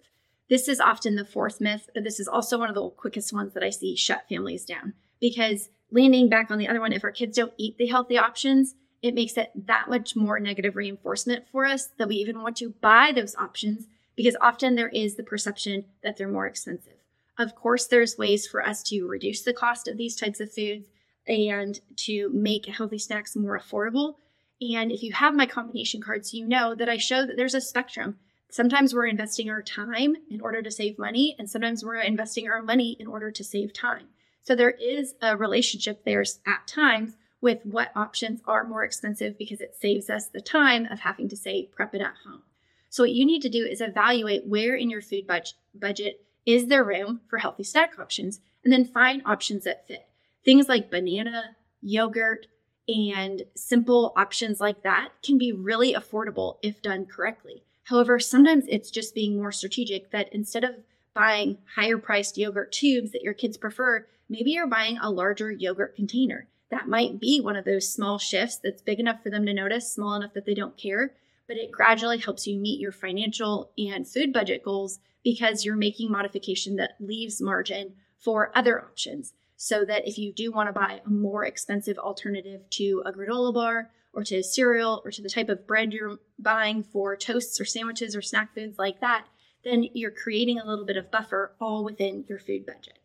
This 0.48 0.68
is 0.68 0.80
often 0.80 1.16
the 1.16 1.24
fourth 1.24 1.60
myth, 1.60 1.90
but 1.94 2.04
this 2.04 2.18
is 2.18 2.28
also 2.28 2.58
one 2.58 2.68
of 2.68 2.74
the 2.74 2.88
quickest 2.88 3.32
ones 3.32 3.54
that 3.54 3.62
I 3.62 3.70
see 3.70 3.96
shut 3.96 4.28
families 4.28 4.64
down 4.64 4.94
because 5.20 5.68
leaning 5.90 6.28
back 6.28 6.50
on 6.50 6.58
the 6.58 6.68
other 6.68 6.80
one, 6.80 6.92
if 6.92 7.04
our 7.04 7.12
kids 7.12 7.36
don't 7.36 7.52
eat 7.56 7.76
the 7.76 7.86
healthy 7.86 8.18
options, 8.18 8.74
it 9.02 9.14
makes 9.14 9.36
it 9.36 9.50
that 9.54 9.88
much 9.88 10.16
more 10.16 10.40
negative 10.40 10.76
reinforcement 10.76 11.44
for 11.50 11.64
us 11.64 11.88
that 11.98 12.08
we 12.08 12.16
even 12.16 12.42
want 12.42 12.56
to 12.56 12.70
buy 12.80 13.12
those 13.14 13.36
options 13.36 13.86
because 14.16 14.36
often 14.40 14.74
there 14.74 14.88
is 14.88 15.14
the 15.14 15.22
perception 15.22 15.84
that 16.02 16.16
they're 16.16 16.28
more 16.28 16.46
expensive. 16.46 16.94
Of 17.38 17.54
course, 17.54 17.86
there's 17.86 18.18
ways 18.18 18.46
for 18.46 18.66
us 18.66 18.82
to 18.84 19.06
reduce 19.06 19.42
the 19.42 19.52
cost 19.52 19.86
of 19.86 19.96
these 19.96 20.16
types 20.16 20.40
of 20.40 20.52
foods 20.52 20.88
and 21.26 21.78
to 21.96 22.28
make 22.32 22.66
healthy 22.66 22.98
snacks 22.98 23.36
more 23.36 23.58
affordable. 23.58 24.14
And 24.60 24.90
if 24.90 25.02
you 25.02 25.12
have 25.12 25.34
my 25.34 25.46
combination 25.46 26.00
cards, 26.00 26.34
you 26.34 26.46
know 26.46 26.74
that 26.74 26.88
I 26.88 26.96
show 26.96 27.24
that 27.24 27.36
there's 27.36 27.54
a 27.54 27.60
spectrum. 27.60 28.18
Sometimes 28.50 28.94
we're 28.94 29.06
investing 29.06 29.50
our 29.50 29.62
time 29.62 30.16
in 30.30 30.40
order 30.40 30.62
to 30.62 30.70
save 30.70 30.98
money, 30.98 31.36
and 31.38 31.48
sometimes 31.48 31.84
we're 31.84 31.96
investing 31.96 32.48
our 32.48 32.62
money 32.62 32.96
in 32.98 33.06
order 33.06 33.30
to 33.30 33.44
save 33.44 33.72
time. 33.72 34.06
So 34.42 34.56
there 34.56 34.70
is 34.70 35.14
a 35.20 35.36
relationship 35.36 36.04
there 36.04 36.24
at 36.46 36.66
times 36.66 37.16
with 37.40 37.64
what 37.64 37.92
options 37.94 38.40
are 38.46 38.64
more 38.64 38.84
expensive 38.84 39.38
because 39.38 39.60
it 39.60 39.76
saves 39.78 40.10
us 40.10 40.26
the 40.26 40.40
time 40.40 40.86
of 40.86 41.00
having 41.00 41.28
to 41.28 41.36
say 41.36 41.68
prep 41.74 41.94
it 41.94 42.00
at 42.00 42.14
home. 42.26 42.42
So 42.90 43.02
what 43.02 43.12
you 43.12 43.26
need 43.26 43.42
to 43.42 43.48
do 43.48 43.64
is 43.64 43.80
evaluate 43.80 44.46
where 44.46 44.74
in 44.74 44.90
your 44.90 45.02
food 45.02 45.26
budget 45.26 45.54
budget 45.74 46.24
is 46.46 46.66
there 46.66 46.82
room 46.82 47.20
for 47.28 47.38
healthy 47.38 47.62
snack 47.62 47.98
options 47.98 48.40
and 48.64 48.72
then 48.72 48.84
find 48.84 49.22
options 49.26 49.64
that 49.64 49.86
fit. 49.86 50.08
Things 50.44 50.68
like 50.68 50.90
banana, 50.90 51.56
yogurt, 51.82 52.46
and 52.88 53.44
simple 53.54 54.12
options 54.16 54.60
like 54.60 54.82
that 54.82 55.10
can 55.22 55.36
be 55.36 55.52
really 55.52 55.92
affordable 55.92 56.56
if 56.62 56.80
done 56.80 57.04
correctly. 57.04 57.62
However, 57.84 58.18
sometimes 58.18 58.64
it's 58.68 58.90
just 58.90 59.14
being 59.14 59.36
more 59.36 59.52
strategic 59.52 60.10
that 60.10 60.32
instead 60.32 60.64
of 60.64 60.76
buying 61.14 61.58
higher 61.76 61.98
priced 61.98 62.38
yogurt 62.38 62.72
tubes 62.72 63.12
that 63.12 63.22
your 63.22 63.34
kids 63.34 63.56
prefer, 63.56 64.06
maybe 64.28 64.52
you're 64.52 64.66
buying 64.66 64.98
a 64.98 65.10
larger 65.10 65.50
yogurt 65.50 65.96
container. 65.96 66.48
That 66.70 66.88
might 66.88 67.20
be 67.20 67.40
one 67.40 67.56
of 67.56 67.64
those 67.64 67.92
small 67.92 68.18
shifts 68.18 68.56
that's 68.56 68.82
big 68.82 69.00
enough 69.00 69.22
for 69.22 69.30
them 69.30 69.46
to 69.46 69.54
notice, 69.54 69.92
small 69.92 70.14
enough 70.14 70.34
that 70.34 70.44
they 70.44 70.54
don't 70.54 70.76
care, 70.76 71.14
but 71.46 71.56
it 71.56 71.72
gradually 71.72 72.18
helps 72.18 72.46
you 72.46 72.58
meet 72.58 72.80
your 72.80 72.92
financial 72.92 73.70
and 73.78 74.06
food 74.06 74.32
budget 74.32 74.62
goals 74.62 74.98
because 75.24 75.64
you're 75.64 75.76
making 75.76 76.10
modification 76.10 76.76
that 76.76 76.96
leaves 77.00 77.40
margin 77.40 77.94
for 78.18 78.52
other 78.54 78.82
options 78.82 79.32
so 79.60 79.84
that 79.84 80.06
if 80.06 80.16
you 80.18 80.32
do 80.32 80.52
want 80.52 80.68
to 80.68 80.72
buy 80.72 81.00
a 81.04 81.10
more 81.10 81.44
expensive 81.44 81.98
alternative 81.98 82.60
to 82.70 83.02
a 83.04 83.12
granola 83.12 83.52
bar 83.52 83.90
or 84.12 84.22
to 84.22 84.40
cereal 84.40 85.02
or 85.04 85.10
to 85.10 85.20
the 85.20 85.28
type 85.28 85.48
of 85.48 85.66
bread 85.66 85.92
you're 85.92 86.20
buying 86.38 86.84
for 86.84 87.16
toasts 87.16 87.60
or 87.60 87.64
sandwiches 87.64 88.14
or 88.14 88.22
snack 88.22 88.54
foods 88.54 88.78
like 88.78 89.00
that, 89.00 89.26
then 89.64 89.84
you're 89.94 90.12
creating 90.12 90.60
a 90.60 90.64
little 90.64 90.86
bit 90.86 90.96
of 90.96 91.10
buffer 91.10 91.56
all 91.60 91.84
within 91.84 92.24
your 92.28 92.38
food 92.38 92.64
budget. 92.64 93.00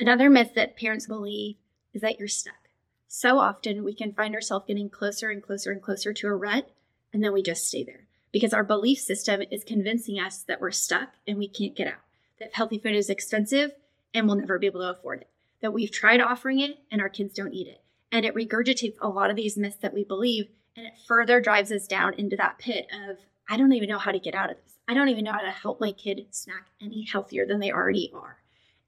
Another 0.00 0.28
myth 0.28 0.50
that 0.56 0.76
parents 0.76 1.06
believe 1.06 1.54
is 1.94 2.02
that 2.02 2.18
you're 2.18 2.26
stuck. 2.26 2.68
So 3.06 3.38
often 3.38 3.84
we 3.84 3.94
can 3.94 4.12
find 4.12 4.34
ourselves 4.34 4.66
getting 4.66 4.90
closer 4.90 5.30
and 5.30 5.40
closer 5.40 5.70
and 5.70 5.80
closer 5.80 6.12
to 6.12 6.26
a 6.26 6.34
rut, 6.34 6.68
and 7.12 7.22
then 7.22 7.32
we 7.32 7.40
just 7.40 7.68
stay 7.68 7.84
there 7.84 8.08
because 8.32 8.52
our 8.52 8.64
belief 8.64 8.98
system 8.98 9.42
is 9.52 9.62
convincing 9.62 10.18
us 10.18 10.42
that 10.42 10.60
we're 10.60 10.72
stuck 10.72 11.10
and 11.24 11.38
we 11.38 11.46
can't 11.46 11.76
get 11.76 11.86
out, 11.86 12.02
that 12.40 12.56
healthy 12.56 12.78
food 12.78 12.96
is 12.96 13.08
expensive 13.08 13.70
and 14.12 14.26
we'll 14.26 14.36
never 14.36 14.58
be 14.58 14.66
able 14.66 14.80
to 14.80 14.90
afford 14.90 15.20
it 15.20 15.28
that 15.60 15.72
we've 15.72 15.90
tried 15.90 16.20
offering 16.20 16.60
it 16.60 16.78
and 16.90 17.00
our 17.00 17.08
kids 17.08 17.34
don't 17.34 17.54
eat 17.54 17.68
it. 17.68 17.82
And 18.12 18.24
it 18.24 18.34
regurgitates 18.34 18.96
a 19.00 19.08
lot 19.08 19.30
of 19.30 19.36
these 19.36 19.56
myths 19.56 19.76
that 19.82 19.94
we 19.94 20.04
believe, 20.04 20.48
and 20.76 20.86
it 20.86 20.92
further 21.06 21.40
drives 21.40 21.72
us 21.72 21.86
down 21.86 22.14
into 22.14 22.36
that 22.36 22.58
pit 22.58 22.86
of, 23.08 23.18
I 23.48 23.56
don't 23.56 23.72
even 23.72 23.88
know 23.88 23.98
how 23.98 24.12
to 24.12 24.18
get 24.18 24.34
out 24.34 24.50
of 24.50 24.56
this. 24.56 24.74
I 24.88 24.94
don't 24.94 25.08
even 25.08 25.24
know 25.24 25.32
how 25.32 25.40
to 25.40 25.50
help 25.50 25.80
my 25.80 25.92
kid 25.92 26.26
snack 26.30 26.66
any 26.80 27.02
healthier 27.02 27.46
than 27.46 27.60
they 27.60 27.72
already 27.72 28.12
are. 28.14 28.38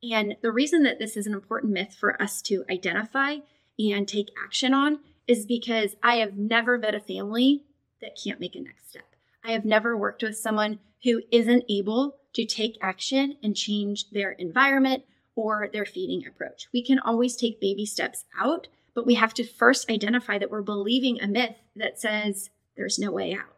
And 0.02 0.36
the 0.42 0.52
reason 0.52 0.84
that 0.84 0.98
this 0.98 1.16
is 1.16 1.26
an 1.26 1.32
important 1.32 1.72
myth 1.72 1.96
for 1.98 2.20
us 2.22 2.40
to 2.42 2.64
identify 2.70 3.38
and 3.78 4.06
take 4.06 4.28
action 4.44 4.72
on 4.72 5.00
is 5.26 5.46
because 5.46 5.96
I 6.02 6.16
have 6.16 6.36
never 6.36 6.78
met 6.78 6.94
a 6.94 7.00
family 7.00 7.64
that 8.00 8.18
can't 8.22 8.40
make 8.40 8.54
a 8.54 8.60
next 8.60 8.90
step. 8.90 9.04
I 9.44 9.50
have 9.52 9.64
never 9.64 9.96
worked 9.96 10.22
with 10.22 10.36
someone 10.36 10.78
who 11.02 11.22
isn't 11.30 11.64
able 11.68 12.16
to 12.34 12.44
take 12.44 12.78
action 12.80 13.36
and 13.42 13.56
change 13.56 14.10
their 14.10 14.32
environment 14.32 15.04
or 15.38 15.68
their 15.72 15.86
feeding 15.86 16.26
approach. 16.26 16.66
We 16.72 16.82
can 16.82 16.98
always 16.98 17.36
take 17.36 17.60
baby 17.60 17.86
steps 17.86 18.24
out, 18.36 18.66
but 18.92 19.06
we 19.06 19.14
have 19.14 19.32
to 19.34 19.44
first 19.46 19.88
identify 19.88 20.36
that 20.36 20.50
we're 20.50 20.62
believing 20.62 21.20
a 21.20 21.28
myth 21.28 21.54
that 21.76 22.00
says 22.00 22.50
there's 22.76 22.98
no 22.98 23.12
way 23.12 23.34
out. 23.34 23.54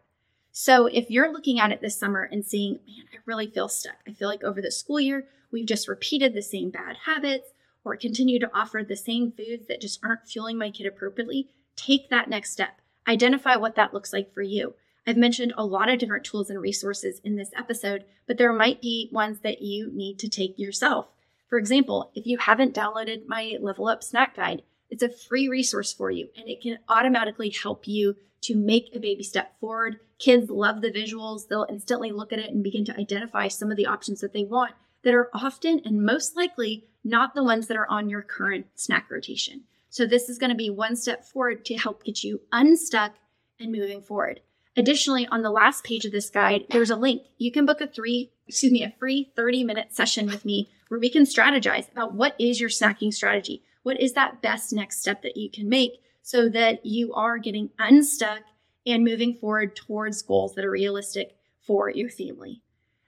So 0.53 0.85
if 0.85 1.09
you're 1.09 1.33
looking 1.33 1.59
at 1.59 1.73
it 1.73 1.81
this 1.81 1.99
summer 1.99 2.29
and 2.31 2.45
seeing, 2.45 2.81
man, 2.87 3.07
I 3.15 3.17
really 3.25 3.47
feel 3.47 3.67
stuck. 3.67 3.97
I 4.07 4.13
feel 4.13 4.29
like 4.29 4.45
over 4.45 4.61
the 4.61 4.71
school 4.71 5.01
year, 5.01 5.27
we've 5.51 5.65
just 5.65 5.89
repeated 5.89 6.35
the 6.35 6.43
same 6.43 6.69
bad 6.69 6.99
habits 7.07 7.49
or 7.83 7.97
continue 7.97 8.39
to 8.41 8.51
offer 8.53 8.83
the 8.87 8.95
same 8.95 9.33
foods 9.33 9.67
that 9.69 9.81
just 9.81 10.01
aren't 10.05 10.29
fueling 10.29 10.59
my 10.59 10.69
kid 10.71 10.87
appropriately, 10.87 11.49
take 11.77 12.11
that 12.11 12.29
next 12.29 12.53
step. 12.53 12.79
Identify 13.09 13.57
what 13.57 13.75
that 13.77 13.95
looks 13.95 14.13
like 14.13 14.35
for 14.35 14.43
you. 14.43 14.75
I've 15.07 15.17
mentioned 15.17 15.55
a 15.57 15.65
lot 15.65 15.89
of 15.89 15.99
different 15.99 16.25
tools 16.25 16.51
and 16.51 16.61
resources 16.61 17.23
in 17.25 17.37
this 17.37 17.53
episode, 17.57 18.05
but 18.27 18.37
there 18.37 18.53
might 18.53 18.83
be 18.83 19.09
ones 19.13 19.39
that 19.41 19.63
you 19.63 19.91
need 19.91 20.19
to 20.19 20.29
take 20.29 20.59
yourself. 20.59 21.07
For 21.51 21.59
example, 21.59 22.13
if 22.15 22.27
you 22.27 22.39
haven't 22.39 22.75
downloaded 22.75 23.27
my 23.27 23.59
Level 23.61 23.89
Up 23.89 24.05
Snack 24.05 24.37
Guide, 24.37 24.63
it's 24.89 25.03
a 25.03 25.09
free 25.09 25.49
resource 25.49 25.93
for 25.93 26.11
you 26.11 26.29
and 26.37 26.49
it 26.49 26.63
can 26.63 26.79
automatically 26.89 27.51
help 27.51 27.89
you 27.89 28.17
to 28.43 28.55
make 28.55 28.95
a 28.95 29.01
baby 29.01 29.25
step 29.25 29.59
forward. 29.61 29.99
Kids 30.21 30.49
love 30.49 30.81
the 30.81 30.93
visuals. 30.93 31.49
They'll 31.49 31.67
instantly 31.69 32.13
look 32.13 32.33
at 32.33 32.39
it 32.39 32.51
and 32.51 32.63
begin 32.63 32.85
to 32.87 32.97
identify 32.97 33.49
some 33.49 33.71
of 33.71 33.77
the 33.77 33.87
options 33.87 34.21
that 34.21 34.33
they 34.33 34.45
want 34.45 34.75
that 35.03 35.13
are 35.13 35.29
often 35.35 35.81
and 35.85 36.05
most 36.05 36.37
likely 36.37 36.85
not 37.03 37.35
the 37.35 37.45
ones 37.45 37.67
that 37.67 37.77
are 37.77 37.91
on 37.91 38.09
your 38.09 38.23
current 38.23 38.67
snack 38.77 39.11
rotation. 39.11 39.65
So, 39.89 40.07
this 40.07 40.29
is 40.29 40.39
going 40.39 40.51
to 40.51 40.57
be 40.57 40.71
one 40.71 40.95
step 40.95 41.25
forward 41.25 41.65
to 41.65 41.77
help 41.77 42.05
get 42.05 42.23
you 42.23 42.43
unstuck 42.53 43.15
and 43.59 43.73
moving 43.73 44.03
forward. 44.03 44.41
Additionally, 44.77 45.27
on 45.27 45.43
the 45.43 45.51
last 45.51 45.83
page 45.83 46.05
of 46.05 46.13
this 46.13 46.31
guide, 46.31 46.67
there's 46.71 46.91
a 46.91 46.97
link. 46.97 47.23
You 47.39 47.51
can 47.51 47.67
book 47.67 47.81
a 47.81 47.89
three, 47.89 48.31
excuse 48.47 48.71
me, 48.71 48.85
a 48.85 48.95
free 48.99 49.33
30 49.35 49.65
minute 49.65 49.93
session 49.93 50.27
with 50.27 50.45
me 50.45 50.71
where 50.91 50.99
we 50.99 51.09
can 51.09 51.23
strategize 51.23 51.91
about 51.93 52.15
what 52.15 52.35
is 52.41 52.61
your 52.61 52.69
snacking 52.69 53.15
strategy? 53.15 53.63
What 53.85 54.01
is 54.01 54.13
that 54.15 54.43
best 54.43 54.73
next 54.73 55.01
step 55.01 55.23
that 55.23 55.37
you 55.37 55.49
can 55.49 55.69
make 55.69 56.03
so 56.21 56.49
that 56.49 56.85
you 56.85 57.15
are 57.15 57.39
getting 57.39 57.71
unstuck 57.79 58.41
and 58.85 59.05
moving 59.05 59.35
forward 59.35 59.77
towards 59.77 60.21
goals 60.21 60.57
that 60.57 60.65
are 60.65 60.71
realistic 60.71 61.37
for 61.65 61.89
your 61.89 62.11
family? 62.11 62.61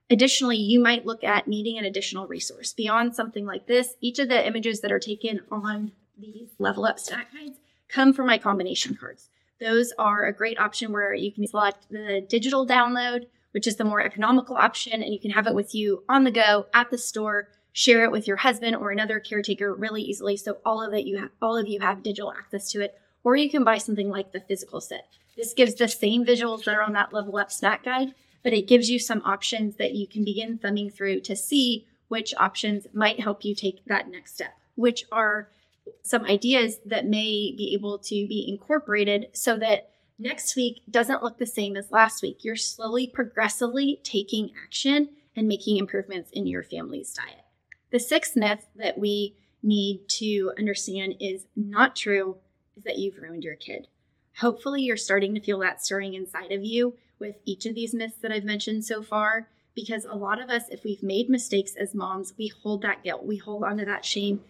Additionally, 0.09 0.59
you 0.59 0.79
might 0.79 1.07
look 1.07 1.25
at 1.25 1.49
needing 1.49 1.77
an 1.77 1.85
additional 1.85 2.29
resource 2.29 2.73
beyond 2.73 3.17
something 3.17 3.45
like 3.45 3.67
this. 3.67 3.97
Each 4.01 4.21
of 4.21 4.29
the 4.29 4.47
images 4.47 4.81
that 4.83 4.93
are 4.93 5.01
taken 5.01 5.41
on 5.51 5.91
these 6.17 6.51
level 6.61 6.85
up 6.85 7.01
snack 7.01 7.33
guides 7.33 7.59
come 7.89 8.13
from 8.13 8.27
my 8.27 8.39
combination 8.39 8.95
cards. 8.95 9.29
Those 9.59 9.93
are 9.99 10.25
a 10.25 10.33
great 10.33 10.59
option 10.59 10.93
where 10.93 11.15
you 11.15 11.33
can 11.33 11.49
select 11.49 11.89
the 11.91 12.25
digital 12.29 12.65
download, 12.65 13.27
which 13.51 13.67
is 13.67 13.75
the 13.75 13.85
more 13.85 14.01
economical 14.01 14.57
option, 14.57 15.03
and 15.03 15.13
you 15.13 15.19
can 15.19 15.33
have 15.33 15.49
it 15.49 15.55
with 15.55 15.75
you 15.75 16.05
on 16.09 16.23
the 16.23 16.31
go 16.31 16.67
at 16.73 16.91
the 16.91 16.99
store. 16.99 17.49
Share 17.73 18.05
it 18.05 18.13
with 18.13 18.27
your 18.27 18.37
husband 18.37 18.77
or 18.77 18.91
another 18.91 19.19
caretaker 19.19 19.75
really 19.75 20.03
easily, 20.03 20.37
so 20.37 20.59
all 20.65 20.83
of 20.83 20.93
it 20.93 21.07
you 21.07 21.19
have, 21.19 21.31
all 21.41 21.57
of 21.57 21.69
you 21.69 21.81
have 21.81 22.03
digital 22.03 22.33
access 22.33 22.71
to 22.73 22.81
it. 22.83 22.95
Or 23.25 23.37
you 23.37 23.49
can 23.49 23.65
buy 23.65 23.79
something 23.79 24.11
like 24.11 24.33
the 24.33 24.41
physical 24.41 24.81
set. 24.81 25.09
This 25.37 25.55
gives 25.55 25.75
the 25.75 25.89
same 25.89 26.25
visuals 26.25 26.65
that 26.65 26.75
are 26.75 26.83
on 26.83 26.93
that 26.93 27.13
level 27.13 27.37
up 27.39 27.51
snack 27.51 27.85
guide, 27.85 28.15
but 28.43 28.53
it 28.53 28.69
gives 28.69 28.91
you 28.91 28.99
some 28.99 29.23
options 29.25 29.77
that 29.77 29.95
you 29.95 30.07
can 30.07 30.25
begin 30.25 30.59
thumbing 30.59 30.91
through 30.91 31.21
to 31.21 31.37
see 31.37 31.87
which 32.09 32.35
options 32.37 32.87
might 32.93 33.21
help 33.21 33.45
you 33.45 33.55
take 33.55 33.85
that 33.87 34.11
next 34.11 34.35
step, 34.35 34.55
which 34.75 35.05
are 35.11 35.49
some 36.03 36.25
ideas 36.25 36.79
that 36.85 37.07
may 37.07 37.55
be 37.57 37.73
able 37.73 37.99
to 37.99 38.27
be 38.27 38.45
incorporated 38.49 39.29
so 39.33 39.57
that 39.57 39.91
next 40.19 40.55
week 40.55 40.83
doesn't 40.91 41.23
look 41.23 41.39
the 41.39 41.47
same 41.47 41.77
as 41.77 41.91
last 41.91 42.23
week. 42.23 42.45
You're 42.45 42.57
slowly, 42.57 43.07
progressively 43.07 44.01
taking 44.03 44.51
action 44.63 45.09
and 45.35 45.49
making 45.49 45.79
improvements 45.79 46.31
in 46.33 46.47
your 46.47 46.63
family's 46.63 47.15
diet. 47.15 47.42
The 47.93 48.01
sixth 48.01 48.37
myth 48.37 48.67
that 48.75 48.99
we 48.99 49.37
need 49.63 50.09
to 50.09 50.53
understand 50.59 51.15
is 51.21 51.47
not 51.55 51.95
true 51.95 52.39
is 52.75 52.85
that 52.85 52.99
you've 52.99 53.19
ruined 53.19 53.45
your 53.45 53.55
kid. 53.55 53.87
Hopefully, 54.39 54.81
you're 54.81 54.97
starting 54.97 55.35
to 55.35 55.41
feel 55.41 55.59
that 55.59 55.83
stirring 55.83 56.15
inside 56.15 56.53
of 56.53 56.65
you 56.65 56.95
with 57.19 57.37
each 57.45 57.67
of 57.67 57.75
these 57.75 57.95
myths 57.95 58.17
that 58.23 58.33
I've 58.33 58.45
mentioned 58.45 58.87
so 58.87 59.03
far. 59.03 59.49
Because 59.75 60.07
a 60.07 60.15
lot 60.15 60.41
of 60.41 60.49
us, 60.49 60.65
if 60.71 60.85
we've 60.85 61.03
made 61.03 61.29
mistakes 61.29 61.75
as 61.77 61.95
moms, 61.95 62.33
we 62.39 62.49
hold 62.49 62.81
that 62.83 63.05
guilt, 63.05 63.25
we 63.25 63.37
hold 63.37 63.63
onto 63.63 63.85
that 63.85 64.07
shame. 64.07 64.41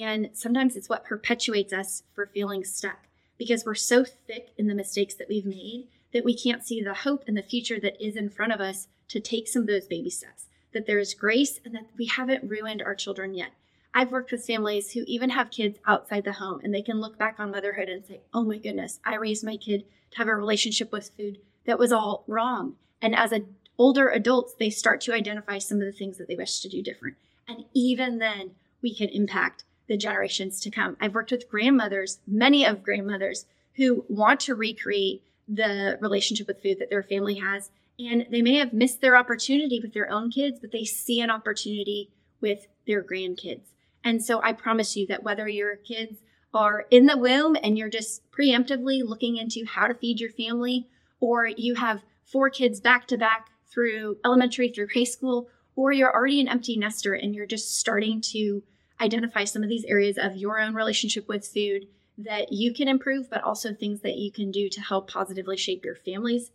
And 0.00 0.30
sometimes 0.32 0.76
it's 0.76 0.88
what 0.88 1.04
perpetuates 1.04 1.72
us 1.72 2.04
for 2.14 2.26
feeling 2.26 2.64
stuck 2.64 3.06
because 3.36 3.64
we're 3.64 3.74
so 3.74 4.04
thick 4.04 4.50
in 4.56 4.68
the 4.68 4.74
mistakes 4.74 5.14
that 5.14 5.28
we've 5.28 5.44
made 5.44 5.88
that 6.12 6.24
we 6.24 6.36
can't 6.36 6.64
see 6.64 6.80
the 6.80 6.94
hope 6.94 7.24
and 7.26 7.36
the 7.36 7.42
future 7.42 7.80
that 7.80 8.00
is 8.04 8.16
in 8.16 8.30
front 8.30 8.52
of 8.52 8.60
us 8.60 8.86
to 9.08 9.18
take 9.18 9.48
some 9.48 9.62
of 9.62 9.68
those 9.68 9.86
baby 9.86 10.10
steps, 10.10 10.46
that 10.72 10.86
there 10.86 10.98
is 10.98 11.14
grace 11.14 11.60
and 11.64 11.74
that 11.74 11.86
we 11.96 12.06
haven't 12.06 12.48
ruined 12.48 12.82
our 12.82 12.94
children 12.94 13.34
yet. 13.34 13.50
I've 13.94 14.10
worked 14.10 14.32
with 14.32 14.46
families 14.46 14.92
who 14.92 15.04
even 15.06 15.30
have 15.30 15.50
kids 15.50 15.78
outside 15.86 16.24
the 16.24 16.32
home 16.32 16.60
and 16.64 16.74
they 16.74 16.82
can 16.82 17.00
look 17.00 17.18
back 17.18 17.38
on 17.38 17.50
motherhood 17.50 17.88
and 17.88 18.04
say, 18.04 18.20
oh 18.32 18.42
my 18.42 18.56
goodness, 18.56 19.00
I 19.04 19.16
raised 19.16 19.44
my 19.44 19.56
kid 19.56 19.84
to 20.12 20.18
have 20.18 20.28
a 20.28 20.34
relationship 20.34 20.92
with 20.92 21.10
food 21.16 21.38
that 21.66 21.78
was 21.78 21.92
all 21.92 22.24
wrong. 22.26 22.76
And 23.02 23.14
as 23.14 23.32
a, 23.32 23.42
older 23.78 24.08
adults, 24.08 24.54
they 24.58 24.70
start 24.70 25.00
to 25.02 25.14
identify 25.14 25.58
some 25.58 25.78
of 25.78 25.84
the 25.84 25.92
things 25.92 26.18
that 26.18 26.28
they 26.28 26.36
wish 26.36 26.60
to 26.60 26.68
do 26.68 26.82
different. 26.82 27.16
And 27.48 27.64
even 27.74 28.18
then, 28.18 28.52
we 28.80 28.94
can 28.94 29.08
impact 29.08 29.64
the 29.88 29.96
generations 29.96 30.60
to 30.60 30.70
come. 30.70 30.96
I've 31.00 31.14
worked 31.14 31.30
with 31.30 31.50
grandmothers, 31.50 32.18
many 32.26 32.64
of 32.64 32.82
grandmothers 32.82 33.46
who 33.74 34.04
want 34.08 34.40
to 34.40 34.54
recreate 34.54 35.22
the 35.48 35.98
relationship 36.00 36.46
with 36.46 36.62
food 36.62 36.78
that 36.78 36.90
their 36.90 37.02
family 37.02 37.34
has. 37.34 37.70
And 38.10 38.26
they 38.30 38.42
may 38.42 38.56
have 38.56 38.72
missed 38.72 39.00
their 39.00 39.16
opportunity 39.16 39.78
with 39.80 39.92
their 39.92 40.10
own 40.10 40.30
kids, 40.30 40.58
but 40.58 40.72
they 40.72 40.84
see 40.84 41.20
an 41.20 41.30
opportunity 41.30 42.10
with 42.40 42.66
their 42.86 43.02
grandkids. 43.02 43.66
And 44.02 44.24
so 44.24 44.42
I 44.42 44.52
promise 44.52 44.96
you 44.96 45.06
that 45.08 45.22
whether 45.22 45.46
your 45.46 45.76
kids 45.76 46.18
are 46.54 46.86
in 46.90 47.06
the 47.06 47.16
womb 47.16 47.56
and 47.62 47.78
you're 47.78 47.88
just 47.88 48.22
preemptively 48.30 49.02
looking 49.04 49.36
into 49.36 49.64
how 49.66 49.86
to 49.86 49.94
feed 49.94 50.20
your 50.20 50.30
family, 50.30 50.88
or 51.20 51.46
you 51.46 51.74
have 51.76 52.02
four 52.24 52.50
kids 52.50 52.80
back 52.80 53.06
to 53.08 53.16
back 53.16 53.48
through 53.70 54.16
elementary 54.24 54.68
through 54.68 54.88
high 54.94 55.04
school, 55.04 55.48
or 55.76 55.92
you're 55.92 56.12
already 56.12 56.40
an 56.40 56.48
empty 56.48 56.76
nester 56.76 57.14
and 57.14 57.34
you're 57.34 57.46
just 57.46 57.78
starting 57.78 58.20
to 58.20 58.62
identify 59.00 59.44
some 59.44 59.62
of 59.62 59.68
these 59.68 59.84
areas 59.84 60.18
of 60.18 60.36
your 60.36 60.60
own 60.60 60.74
relationship 60.74 61.28
with 61.28 61.46
food 61.46 61.86
that 62.18 62.52
you 62.52 62.74
can 62.74 62.88
improve, 62.88 63.30
but 63.30 63.42
also 63.42 63.72
things 63.72 64.00
that 64.02 64.16
you 64.16 64.30
can 64.30 64.50
do 64.50 64.68
to 64.68 64.80
help 64.80 65.10
positively 65.10 65.56
shape 65.56 65.84
your 65.84 65.94
family's 65.94 66.50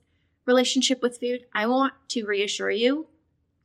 relationship 0.48 1.04
with 1.04 1.20
food. 1.20 1.46
I 1.54 1.68
want 1.68 1.94
to 2.10 2.26
reassure 2.26 2.72
you, 2.72 3.08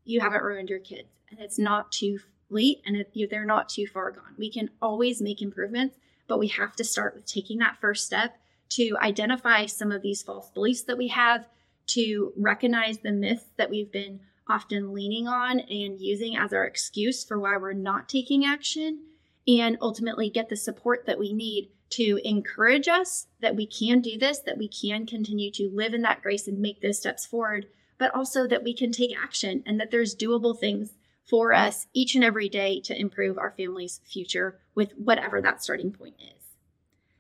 you 0.04 0.20
haven't 0.20 0.42
ruined 0.42 0.68
your 0.68 0.80
kids, 0.80 1.08
and 1.30 1.40
it's 1.40 1.58
not 1.58 1.90
too 1.90 2.18
late, 2.50 2.82
and 2.84 3.02
they're 3.30 3.46
not 3.46 3.70
too 3.70 3.86
far 3.86 4.10
gone. 4.10 4.34
We 4.36 4.50
can 4.50 4.68
always 4.82 5.22
make 5.22 5.40
improvements, 5.40 5.96
but 6.28 6.38
we 6.38 6.48
have 6.48 6.76
to 6.76 6.84
start 6.84 7.14
with 7.14 7.24
taking 7.24 7.58
that 7.58 7.78
first 7.80 8.04
step 8.04 8.36
to 8.70 8.96
identify 9.00 9.66
some 9.66 9.92
of 9.92 10.02
these 10.02 10.22
false 10.22 10.50
beliefs 10.50 10.82
that 10.82 10.98
we 10.98 11.08
have, 11.08 11.46
to 11.86 12.32
recognize 12.36 12.98
the 12.98 13.12
myths 13.12 13.46
that 13.56 13.70
we've 13.70 13.92
been 13.92 14.20
often 14.48 14.92
leaning 14.92 15.28
on 15.28 15.60
and 15.60 16.00
using 16.00 16.36
as 16.36 16.52
our 16.52 16.64
excuse 16.64 17.24
for 17.24 17.38
why 17.38 17.56
we're 17.56 17.72
not 17.72 18.08
taking 18.08 18.44
action, 18.44 19.00
and 19.46 19.78
ultimately 19.80 20.28
get 20.28 20.48
the 20.48 20.56
support 20.56 21.06
that 21.06 21.18
we 21.18 21.32
need 21.32 21.70
to 21.92 22.20
encourage 22.25 22.88
us 22.88 23.26
that 23.40 23.56
we 23.56 23.66
can 23.66 24.00
do 24.00 24.18
this, 24.18 24.38
that 24.40 24.58
we 24.58 24.68
can 24.68 25.06
continue 25.06 25.50
to 25.52 25.70
live 25.72 25.94
in 25.94 26.02
that 26.02 26.22
grace 26.22 26.49
and 26.49 26.58
make 26.58 26.80
those 26.80 26.99
steps 26.99 27.26
forward, 27.26 27.66
but 27.99 28.14
also 28.14 28.46
that 28.46 28.64
we 28.64 28.75
can 28.75 28.92
take 28.92 29.16
action 29.16 29.62
and 29.66 29.78
that 29.78 29.90
there's 29.90 30.16
doable 30.16 30.58
things 30.58 30.92
for 31.28 31.52
us 31.52 31.87
each 31.92 32.14
and 32.14 32.25
every 32.25 32.49
day 32.49 32.80
to 32.80 32.99
improve 32.99 33.38
our 33.38 33.52
family's 33.56 34.00
future 34.04 34.58
with 34.75 34.92
whatever 34.92 35.40
that 35.40 35.62
starting 35.62 35.92
point 35.92 36.16
is. 36.18 36.42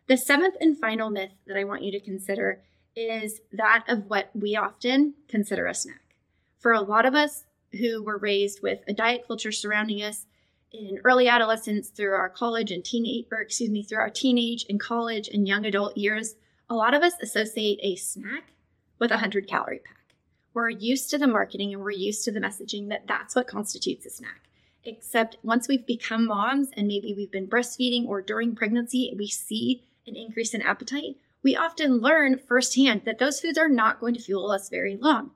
The 0.06 0.16
seventh 0.16 0.56
and 0.60 0.78
final 0.78 1.10
myth 1.10 1.32
that 1.46 1.56
I 1.56 1.64
want 1.64 1.82
you 1.82 1.92
to 1.92 2.00
consider 2.00 2.60
is 2.96 3.40
that 3.52 3.84
of 3.88 4.10
what 4.10 4.30
we 4.34 4.56
often 4.56 5.14
consider 5.28 5.66
a 5.66 5.74
snack. 5.74 6.16
For 6.58 6.72
a 6.72 6.80
lot 6.80 7.06
of 7.06 7.14
us 7.14 7.44
who 7.78 8.02
were 8.02 8.18
raised 8.18 8.62
with 8.62 8.80
a 8.86 8.92
diet 8.92 9.24
culture 9.26 9.52
surrounding 9.52 10.02
us 10.02 10.26
in 10.72 11.00
early 11.04 11.28
adolescence 11.28 11.88
through 11.88 12.14
our 12.14 12.28
college 12.28 12.70
and 12.70 12.84
teenage, 12.84 13.26
or 13.30 13.40
excuse 13.40 13.70
me, 13.70 13.82
through 13.82 13.98
our 13.98 14.10
teenage 14.10 14.64
and 14.68 14.80
college 14.80 15.28
and 15.28 15.46
young 15.46 15.66
adult 15.66 15.96
years, 15.96 16.34
a 16.70 16.74
lot 16.74 16.94
of 16.94 17.02
us 17.02 17.14
associate 17.20 17.78
a 17.82 17.96
snack 17.96 18.52
with 18.98 19.10
a 19.10 19.14
100 19.14 19.46
calorie 19.46 19.80
pack. 19.84 20.14
We're 20.54 20.70
used 20.70 21.10
to 21.10 21.18
the 21.18 21.26
marketing 21.26 21.72
and 21.72 21.82
we're 21.82 21.90
used 21.90 22.24
to 22.24 22.30
the 22.30 22.40
messaging 22.40 22.88
that 22.88 23.06
that's 23.06 23.34
what 23.34 23.46
constitutes 23.46 24.06
a 24.06 24.10
snack. 24.10 24.48
Except 24.84 25.36
once 25.42 25.68
we've 25.68 25.86
become 25.86 26.26
moms 26.26 26.70
and 26.76 26.88
maybe 26.88 27.14
we've 27.14 27.30
been 27.30 27.46
breastfeeding 27.46 28.06
or 28.06 28.20
during 28.20 28.54
pregnancy, 28.54 29.14
we 29.16 29.28
see 29.28 29.82
an 30.06 30.16
increase 30.16 30.54
in 30.54 30.62
appetite, 30.62 31.16
we 31.42 31.56
often 31.56 31.98
learn 31.98 32.38
firsthand 32.38 33.02
that 33.04 33.18
those 33.18 33.40
foods 33.40 33.58
are 33.58 33.68
not 33.68 34.00
going 34.00 34.14
to 34.14 34.20
fuel 34.20 34.50
us 34.50 34.68
very 34.68 34.96
long. 34.96 35.30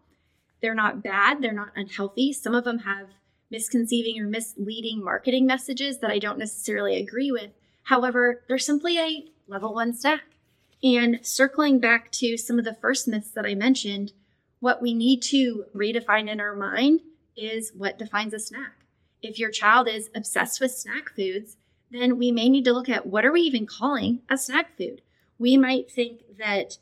They're 0.61 0.75
not 0.75 1.03
bad, 1.03 1.43
they're 1.43 1.53
not 1.53 1.73
unhealthy. 1.77 2.33
Some 2.33 2.55
of 2.55 2.65
them 2.65 2.81
have 2.81 3.09
misconceiving 3.51 4.21
or 4.21 4.27
misleading 4.27 5.03
marketing 5.03 5.47
messages 5.47 5.99
that 5.99 6.11
I 6.11 6.19
don't 6.19 6.39
necessarily 6.39 6.97
agree 6.97 7.31
with. 7.31 7.51
However, 7.85 8.43
they're 8.49 8.59
simply 8.59 8.99
a 8.99 9.25
level 9.47 9.75
one 9.75 9.95
snack. 9.95 10.23
And 10.83 11.21
circling 11.23 11.79
back 11.79 12.11
to 12.13 12.37
some 12.37 12.59
of 12.59 12.65
the 12.65 12.75
first 12.75 13.09
myths 13.09 13.31
that 13.31 13.47
I 13.47 13.55
mentioned, 13.55 14.13
what 14.61 14.83
we 14.83 14.95
need 14.95 15.23
to 15.23 15.65
redefine 15.75 16.29
in 16.29 16.41
our 16.41 16.55
mind 16.55 17.01
is 17.37 17.73
what 17.75 17.99
defines 17.99 18.35
a 18.35 18.39
snack. 18.39 18.73
if 19.23 19.39
your 19.39 19.51
child 19.51 19.89
is 19.89 20.11
obsessed 20.15 20.61
with 20.61 20.71
snack 20.71 21.11
foods, 21.15 21.57
then 21.91 22.19
we 22.19 22.31
may 22.31 22.49
need 22.49 22.65
to 22.65 22.73
look 22.73 22.89
at 22.89 23.07
what 23.07 23.25
are 23.25 23.33
we 23.33 23.41
even 23.43 23.67
calling 23.67 24.21
a 24.29 24.37
snack 24.37 24.77
food? 24.77 25.01
We 25.39 25.57
might 25.57 25.91
think 25.91 26.37
that 26.39 26.79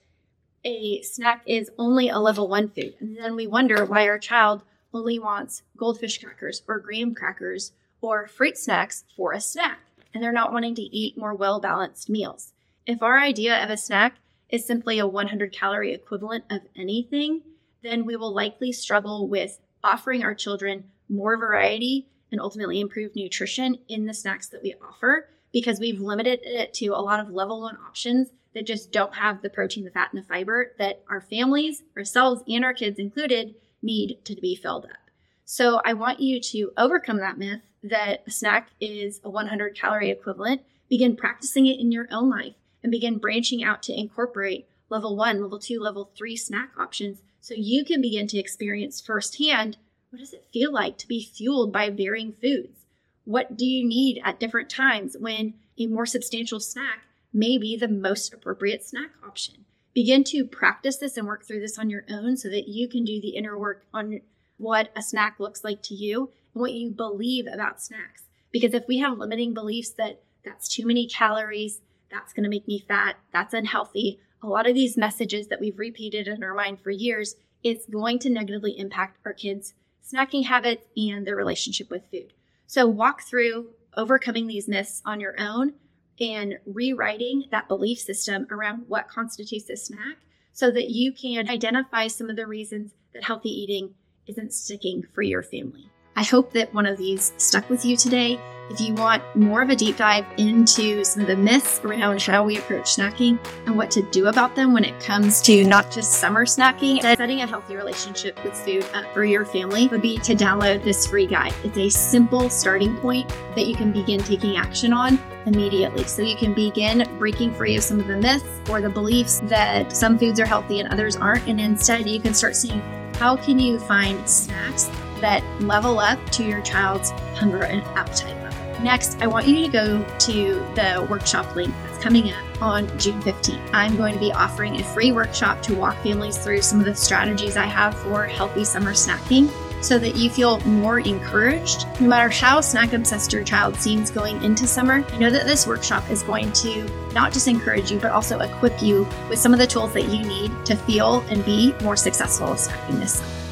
a 0.64 1.02
snack 1.02 1.42
is 1.46 1.70
only 1.78 2.08
a 2.08 2.18
level 2.18 2.48
one 2.48 2.68
food. 2.68 2.94
And 3.00 3.16
then 3.16 3.36
we 3.36 3.46
wonder 3.46 3.84
why 3.84 4.08
our 4.08 4.18
child 4.18 4.62
only 4.94 5.18
wants 5.18 5.62
goldfish 5.76 6.18
crackers 6.18 6.62
or 6.68 6.78
graham 6.78 7.14
crackers 7.14 7.72
or 8.00 8.26
fruit 8.26 8.56
snacks 8.56 9.04
for 9.16 9.32
a 9.32 9.40
snack. 9.40 9.80
And 10.14 10.22
they're 10.22 10.32
not 10.32 10.52
wanting 10.52 10.76
to 10.76 10.82
eat 10.82 11.18
more 11.18 11.34
well 11.34 11.60
balanced 11.60 12.08
meals. 12.08 12.52
If 12.86 13.02
our 13.02 13.18
idea 13.18 13.62
of 13.62 13.70
a 13.70 13.76
snack 13.76 14.16
is 14.48 14.64
simply 14.64 14.98
a 14.98 15.06
100 15.06 15.52
calorie 15.52 15.92
equivalent 15.92 16.44
of 16.50 16.60
anything, 16.76 17.42
then 17.82 18.04
we 18.04 18.16
will 18.16 18.32
likely 18.32 18.72
struggle 18.72 19.26
with 19.26 19.58
offering 19.82 20.22
our 20.22 20.34
children 20.34 20.84
more 21.08 21.36
variety 21.36 22.06
and 22.30 22.40
ultimately 22.40 22.80
improve 22.80 23.14
nutrition 23.16 23.78
in 23.88 24.06
the 24.06 24.14
snacks 24.14 24.48
that 24.48 24.62
we 24.62 24.74
offer 24.86 25.28
because 25.52 25.78
we've 25.78 26.00
limited 26.00 26.40
it 26.42 26.72
to 26.74 26.88
a 26.88 27.00
lot 27.00 27.20
of 27.20 27.30
level 27.30 27.60
one 27.60 27.76
options 27.86 28.28
that 28.54 28.66
just 28.66 28.92
don't 28.92 29.14
have 29.14 29.42
the 29.42 29.50
protein, 29.50 29.84
the 29.84 29.90
fat, 29.90 30.10
and 30.12 30.22
the 30.22 30.26
fiber 30.26 30.72
that 30.78 31.02
our 31.08 31.20
families, 31.20 31.82
ourselves, 31.96 32.42
and 32.48 32.64
our 32.64 32.74
kids 32.74 32.98
included 32.98 33.54
need 33.84 34.18
to 34.24 34.34
be 34.34 34.56
filled 34.56 34.86
up. 34.86 35.10
So 35.44 35.80
I 35.84 35.92
want 35.92 36.20
you 36.20 36.40
to 36.40 36.72
overcome 36.76 37.18
that 37.18 37.38
myth 37.38 37.60
that 37.82 38.24
a 38.26 38.30
snack 38.30 38.70
is 38.80 39.20
a 39.22 39.30
100 39.30 39.78
calorie 39.78 40.10
equivalent, 40.10 40.62
begin 40.88 41.16
practicing 41.16 41.66
it 41.66 41.78
in 41.78 41.92
your 41.92 42.08
own 42.10 42.30
life, 42.30 42.54
and 42.82 42.90
begin 42.90 43.18
branching 43.18 43.62
out 43.62 43.82
to 43.84 43.98
incorporate 43.98 44.66
level 44.88 45.16
one, 45.16 45.42
level 45.42 45.58
two, 45.58 45.78
level 45.78 46.10
three 46.16 46.36
snack 46.36 46.70
options 46.78 47.18
so 47.40 47.54
you 47.56 47.84
can 47.84 48.00
begin 48.00 48.26
to 48.28 48.38
experience 48.38 49.00
firsthand 49.00 49.76
what 50.10 50.20
does 50.20 50.32
it 50.32 50.46
feel 50.52 50.72
like 50.72 50.96
to 50.98 51.08
be 51.08 51.24
fueled 51.24 51.72
by 51.72 51.90
varying 51.90 52.32
foods? 52.32 52.84
What 53.24 53.56
do 53.56 53.66
you 53.66 53.84
need 53.84 54.22
at 54.24 54.38
different 54.38 54.70
times 54.70 55.16
when 55.18 55.54
a 55.76 55.86
more 55.86 56.06
substantial 56.06 56.60
snack 56.60 57.00
may 57.32 57.58
be 57.58 57.76
the 57.76 57.88
most 57.88 58.32
appropriate 58.32 58.84
snack 58.84 59.10
option. 59.26 59.63
Begin 59.94 60.24
to 60.24 60.44
practice 60.44 60.96
this 60.96 61.16
and 61.16 61.26
work 61.26 61.46
through 61.46 61.60
this 61.60 61.78
on 61.78 61.88
your 61.88 62.04
own 62.10 62.36
so 62.36 62.48
that 62.48 62.68
you 62.68 62.88
can 62.88 63.04
do 63.04 63.20
the 63.20 63.36
inner 63.36 63.56
work 63.56 63.84
on 63.94 64.20
what 64.56 64.90
a 64.96 65.02
snack 65.02 65.36
looks 65.38 65.62
like 65.62 65.82
to 65.82 65.94
you 65.94 66.30
and 66.52 66.60
what 66.60 66.72
you 66.72 66.90
believe 66.90 67.46
about 67.46 67.80
snacks. 67.80 68.24
Because 68.50 68.74
if 68.74 68.88
we 68.88 68.98
have 68.98 69.18
limiting 69.18 69.54
beliefs 69.54 69.90
that 69.90 70.22
that's 70.44 70.68
too 70.68 70.84
many 70.84 71.06
calories, 71.06 71.80
that's 72.10 72.32
going 72.32 72.44
to 72.44 72.50
make 72.50 72.66
me 72.66 72.84
fat, 72.86 73.16
that's 73.32 73.54
unhealthy, 73.54 74.20
a 74.42 74.48
lot 74.48 74.68
of 74.68 74.74
these 74.74 74.96
messages 74.96 75.46
that 75.48 75.60
we've 75.60 75.78
repeated 75.78 76.28
in 76.28 76.42
our 76.42 76.54
mind 76.54 76.80
for 76.80 76.90
years, 76.90 77.36
it's 77.62 77.86
going 77.86 78.18
to 78.18 78.30
negatively 78.30 78.78
impact 78.78 79.18
our 79.24 79.32
kids' 79.32 79.74
snacking 80.06 80.44
habits 80.44 80.86
and 80.96 81.26
their 81.26 81.36
relationship 81.36 81.88
with 81.90 82.10
food. 82.10 82.32
So 82.66 82.86
walk 82.86 83.22
through 83.22 83.70
overcoming 83.96 84.46
these 84.46 84.68
myths 84.68 85.02
on 85.06 85.20
your 85.20 85.40
own 85.40 85.74
and 86.20 86.58
rewriting 86.66 87.44
that 87.50 87.68
belief 87.68 87.98
system 87.98 88.46
around 88.50 88.84
what 88.88 89.08
constitutes 89.08 89.68
a 89.70 89.76
snack 89.76 90.16
so 90.52 90.70
that 90.70 90.90
you 90.90 91.12
can 91.12 91.48
identify 91.48 92.06
some 92.06 92.30
of 92.30 92.36
the 92.36 92.46
reasons 92.46 92.92
that 93.12 93.24
healthy 93.24 93.50
eating 93.50 93.94
isn't 94.26 94.52
sticking 94.52 95.04
for 95.12 95.22
your 95.22 95.42
family. 95.42 95.90
I 96.16 96.22
hope 96.22 96.52
that 96.52 96.72
one 96.72 96.86
of 96.86 96.96
these 96.96 97.32
stuck 97.38 97.68
with 97.68 97.84
you 97.84 97.96
today. 97.96 98.38
If 98.70 98.80
you 98.80 98.94
want 98.94 99.22
more 99.36 99.60
of 99.60 99.68
a 99.68 99.76
deep 99.76 99.96
dive 99.98 100.24
into 100.38 101.04
some 101.04 101.22
of 101.22 101.28
the 101.28 101.36
myths 101.36 101.80
around 101.84 102.22
how 102.22 102.44
we 102.44 102.56
approach 102.56 102.96
snacking 102.96 103.38
and 103.66 103.76
what 103.76 103.90
to 103.90 104.02
do 104.10 104.28
about 104.28 104.54
them 104.54 104.72
when 104.72 104.84
it 104.84 104.98
comes 105.00 105.42
to 105.42 105.64
not 105.64 105.90
just 105.90 106.12
summer 106.12 106.46
snacking, 106.46 107.02
setting 107.02 107.42
a 107.42 107.46
healthy 107.46 107.76
relationship 107.76 108.42
with 108.42 108.54
food 108.54 108.84
for 109.12 109.24
your 109.24 109.44
family 109.44 109.88
would 109.88 110.00
be 110.00 110.16
to 110.18 110.34
download 110.34 110.82
this 110.82 111.06
free 111.06 111.26
guide. 111.26 111.52
It's 111.62 111.76
a 111.76 111.90
simple 111.90 112.48
starting 112.48 112.96
point 112.98 113.28
that 113.54 113.66
you 113.66 113.74
can 113.74 113.92
begin 113.92 114.20
taking 114.20 114.56
action 114.56 114.92
on 114.94 115.18
immediately. 115.46 116.04
So 116.04 116.22
you 116.22 116.36
can 116.36 116.54
begin 116.54 117.08
breaking 117.18 117.54
free 117.54 117.76
of 117.76 117.82
some 117.82 118.00
of 118.00 118.06
the 118.06 118.16
myths 118.16 118.44
or 118.70 118.80
the 118.80 118.90
beliefs 118.90 119.40
that 119.44 119.94
some 119.96 120.18
foods 120.18 120.40
are 120.40 120.46
healthy 120.46 120.80
and 120.80 120.92
others 120.92 121.16
aren't. 121.16 121.46
And 121.46 121.60
instead, 121.60 122.08
you 122.08 122.20
can 122.20 122.34
start 122.34 122.56
seeing 122.56 122.80
how 123.14 123.36
can 123.36 123.58
you 123.58 123.78
find 123.78 124.28
snacks 124.28 124.90
that 125.20 125.42
level 125.62 125.98
up 125.98 126.18
to 126.30 126.44
your 126.44 126.60
child's 126.62 127.10
hunger 127.36 127.64
and 127.64 127.82
appetite 127.96 128.36
level. 128.42 128.82
Next, 128.82 129.20
I 129.22 129.26
want 129.26 129.46
you 129.46 129.62
to 129.62 129.68
go 129.68 130.04
to 130.18 130.54
the 130.74 131.06
workshop 131.08 131.54
link 131.56 131.72
that's 131.86 132.02
coming 132.02 132.30
up 132.30 132.62
on 132.62 132.86
June 132.98 133.20
15th. 133.22 133.70
I'm 133.72 133.96
going 133.96 134.12
to 134.12 134.20
be 134.20 134.32
offering 134.32 134.80
a 134.80 134.84
free 134.84 135.12
workshop 135.12 135.62
to 135.62 135.74
walk 135.74 135.96
families 136.02 136.36
through 136.36 136.60
some 136.62 136.80
of 136.80 136.84
the 136.84 136.94
strategies 136.94 137.56
I 137.56 137.64
have 137.64 137.96
for 137.96 138.26
healthy 138.26 138.64
summer 138.64 138.92
snacking 138.92 139.48
so 139.84 139.98
that 139.98 140.16
you 140.16 140.30
feel 140.30 140.58
more 140.60 140.98
encouraged. 140.98 141.86
No 142.00 142.08
matter 142.08 142.30
how 142.30 142.60
snack 142.60 142.92
obsessed 142.92 143.32
your 143.32 143.44
child 143.44 143.76
seems 143.76 144.10
going 144.10 144.42
into 144.42 144.66
summer, 144.66 145.04
I 145.08 145.18
know 145.18 145.30
that 145.30 145.46
this 145.46 145.66
workshop 145.66 146.10
is 146.10 146.22
going 146.22 146.52
to 146.52 146.84
not 147.12 147.32
just 147.32 147.48
encourage 147.48 147.90
you, 147.90 147.98
but 147.98 148.10
also 148.10 148.40
equip 148.40 148.82
you 148.82 149.06
with 149.28 149.38
some 149.38 149.52
of 149.52 149.58
the 149.58 149.66
tools 149.66 149.92
that 149.92 150.08
you 150.08 150.24
need 150.24 150.52
to 150.66 150.74
feel 150.74 151.20
and 151.28 151.44
be 151.44 151.74
more 151.82 151.96
successful 151.96 152.48
snacking 152.48 152.98
this 152.98 153.14
summer. 153.14 153.43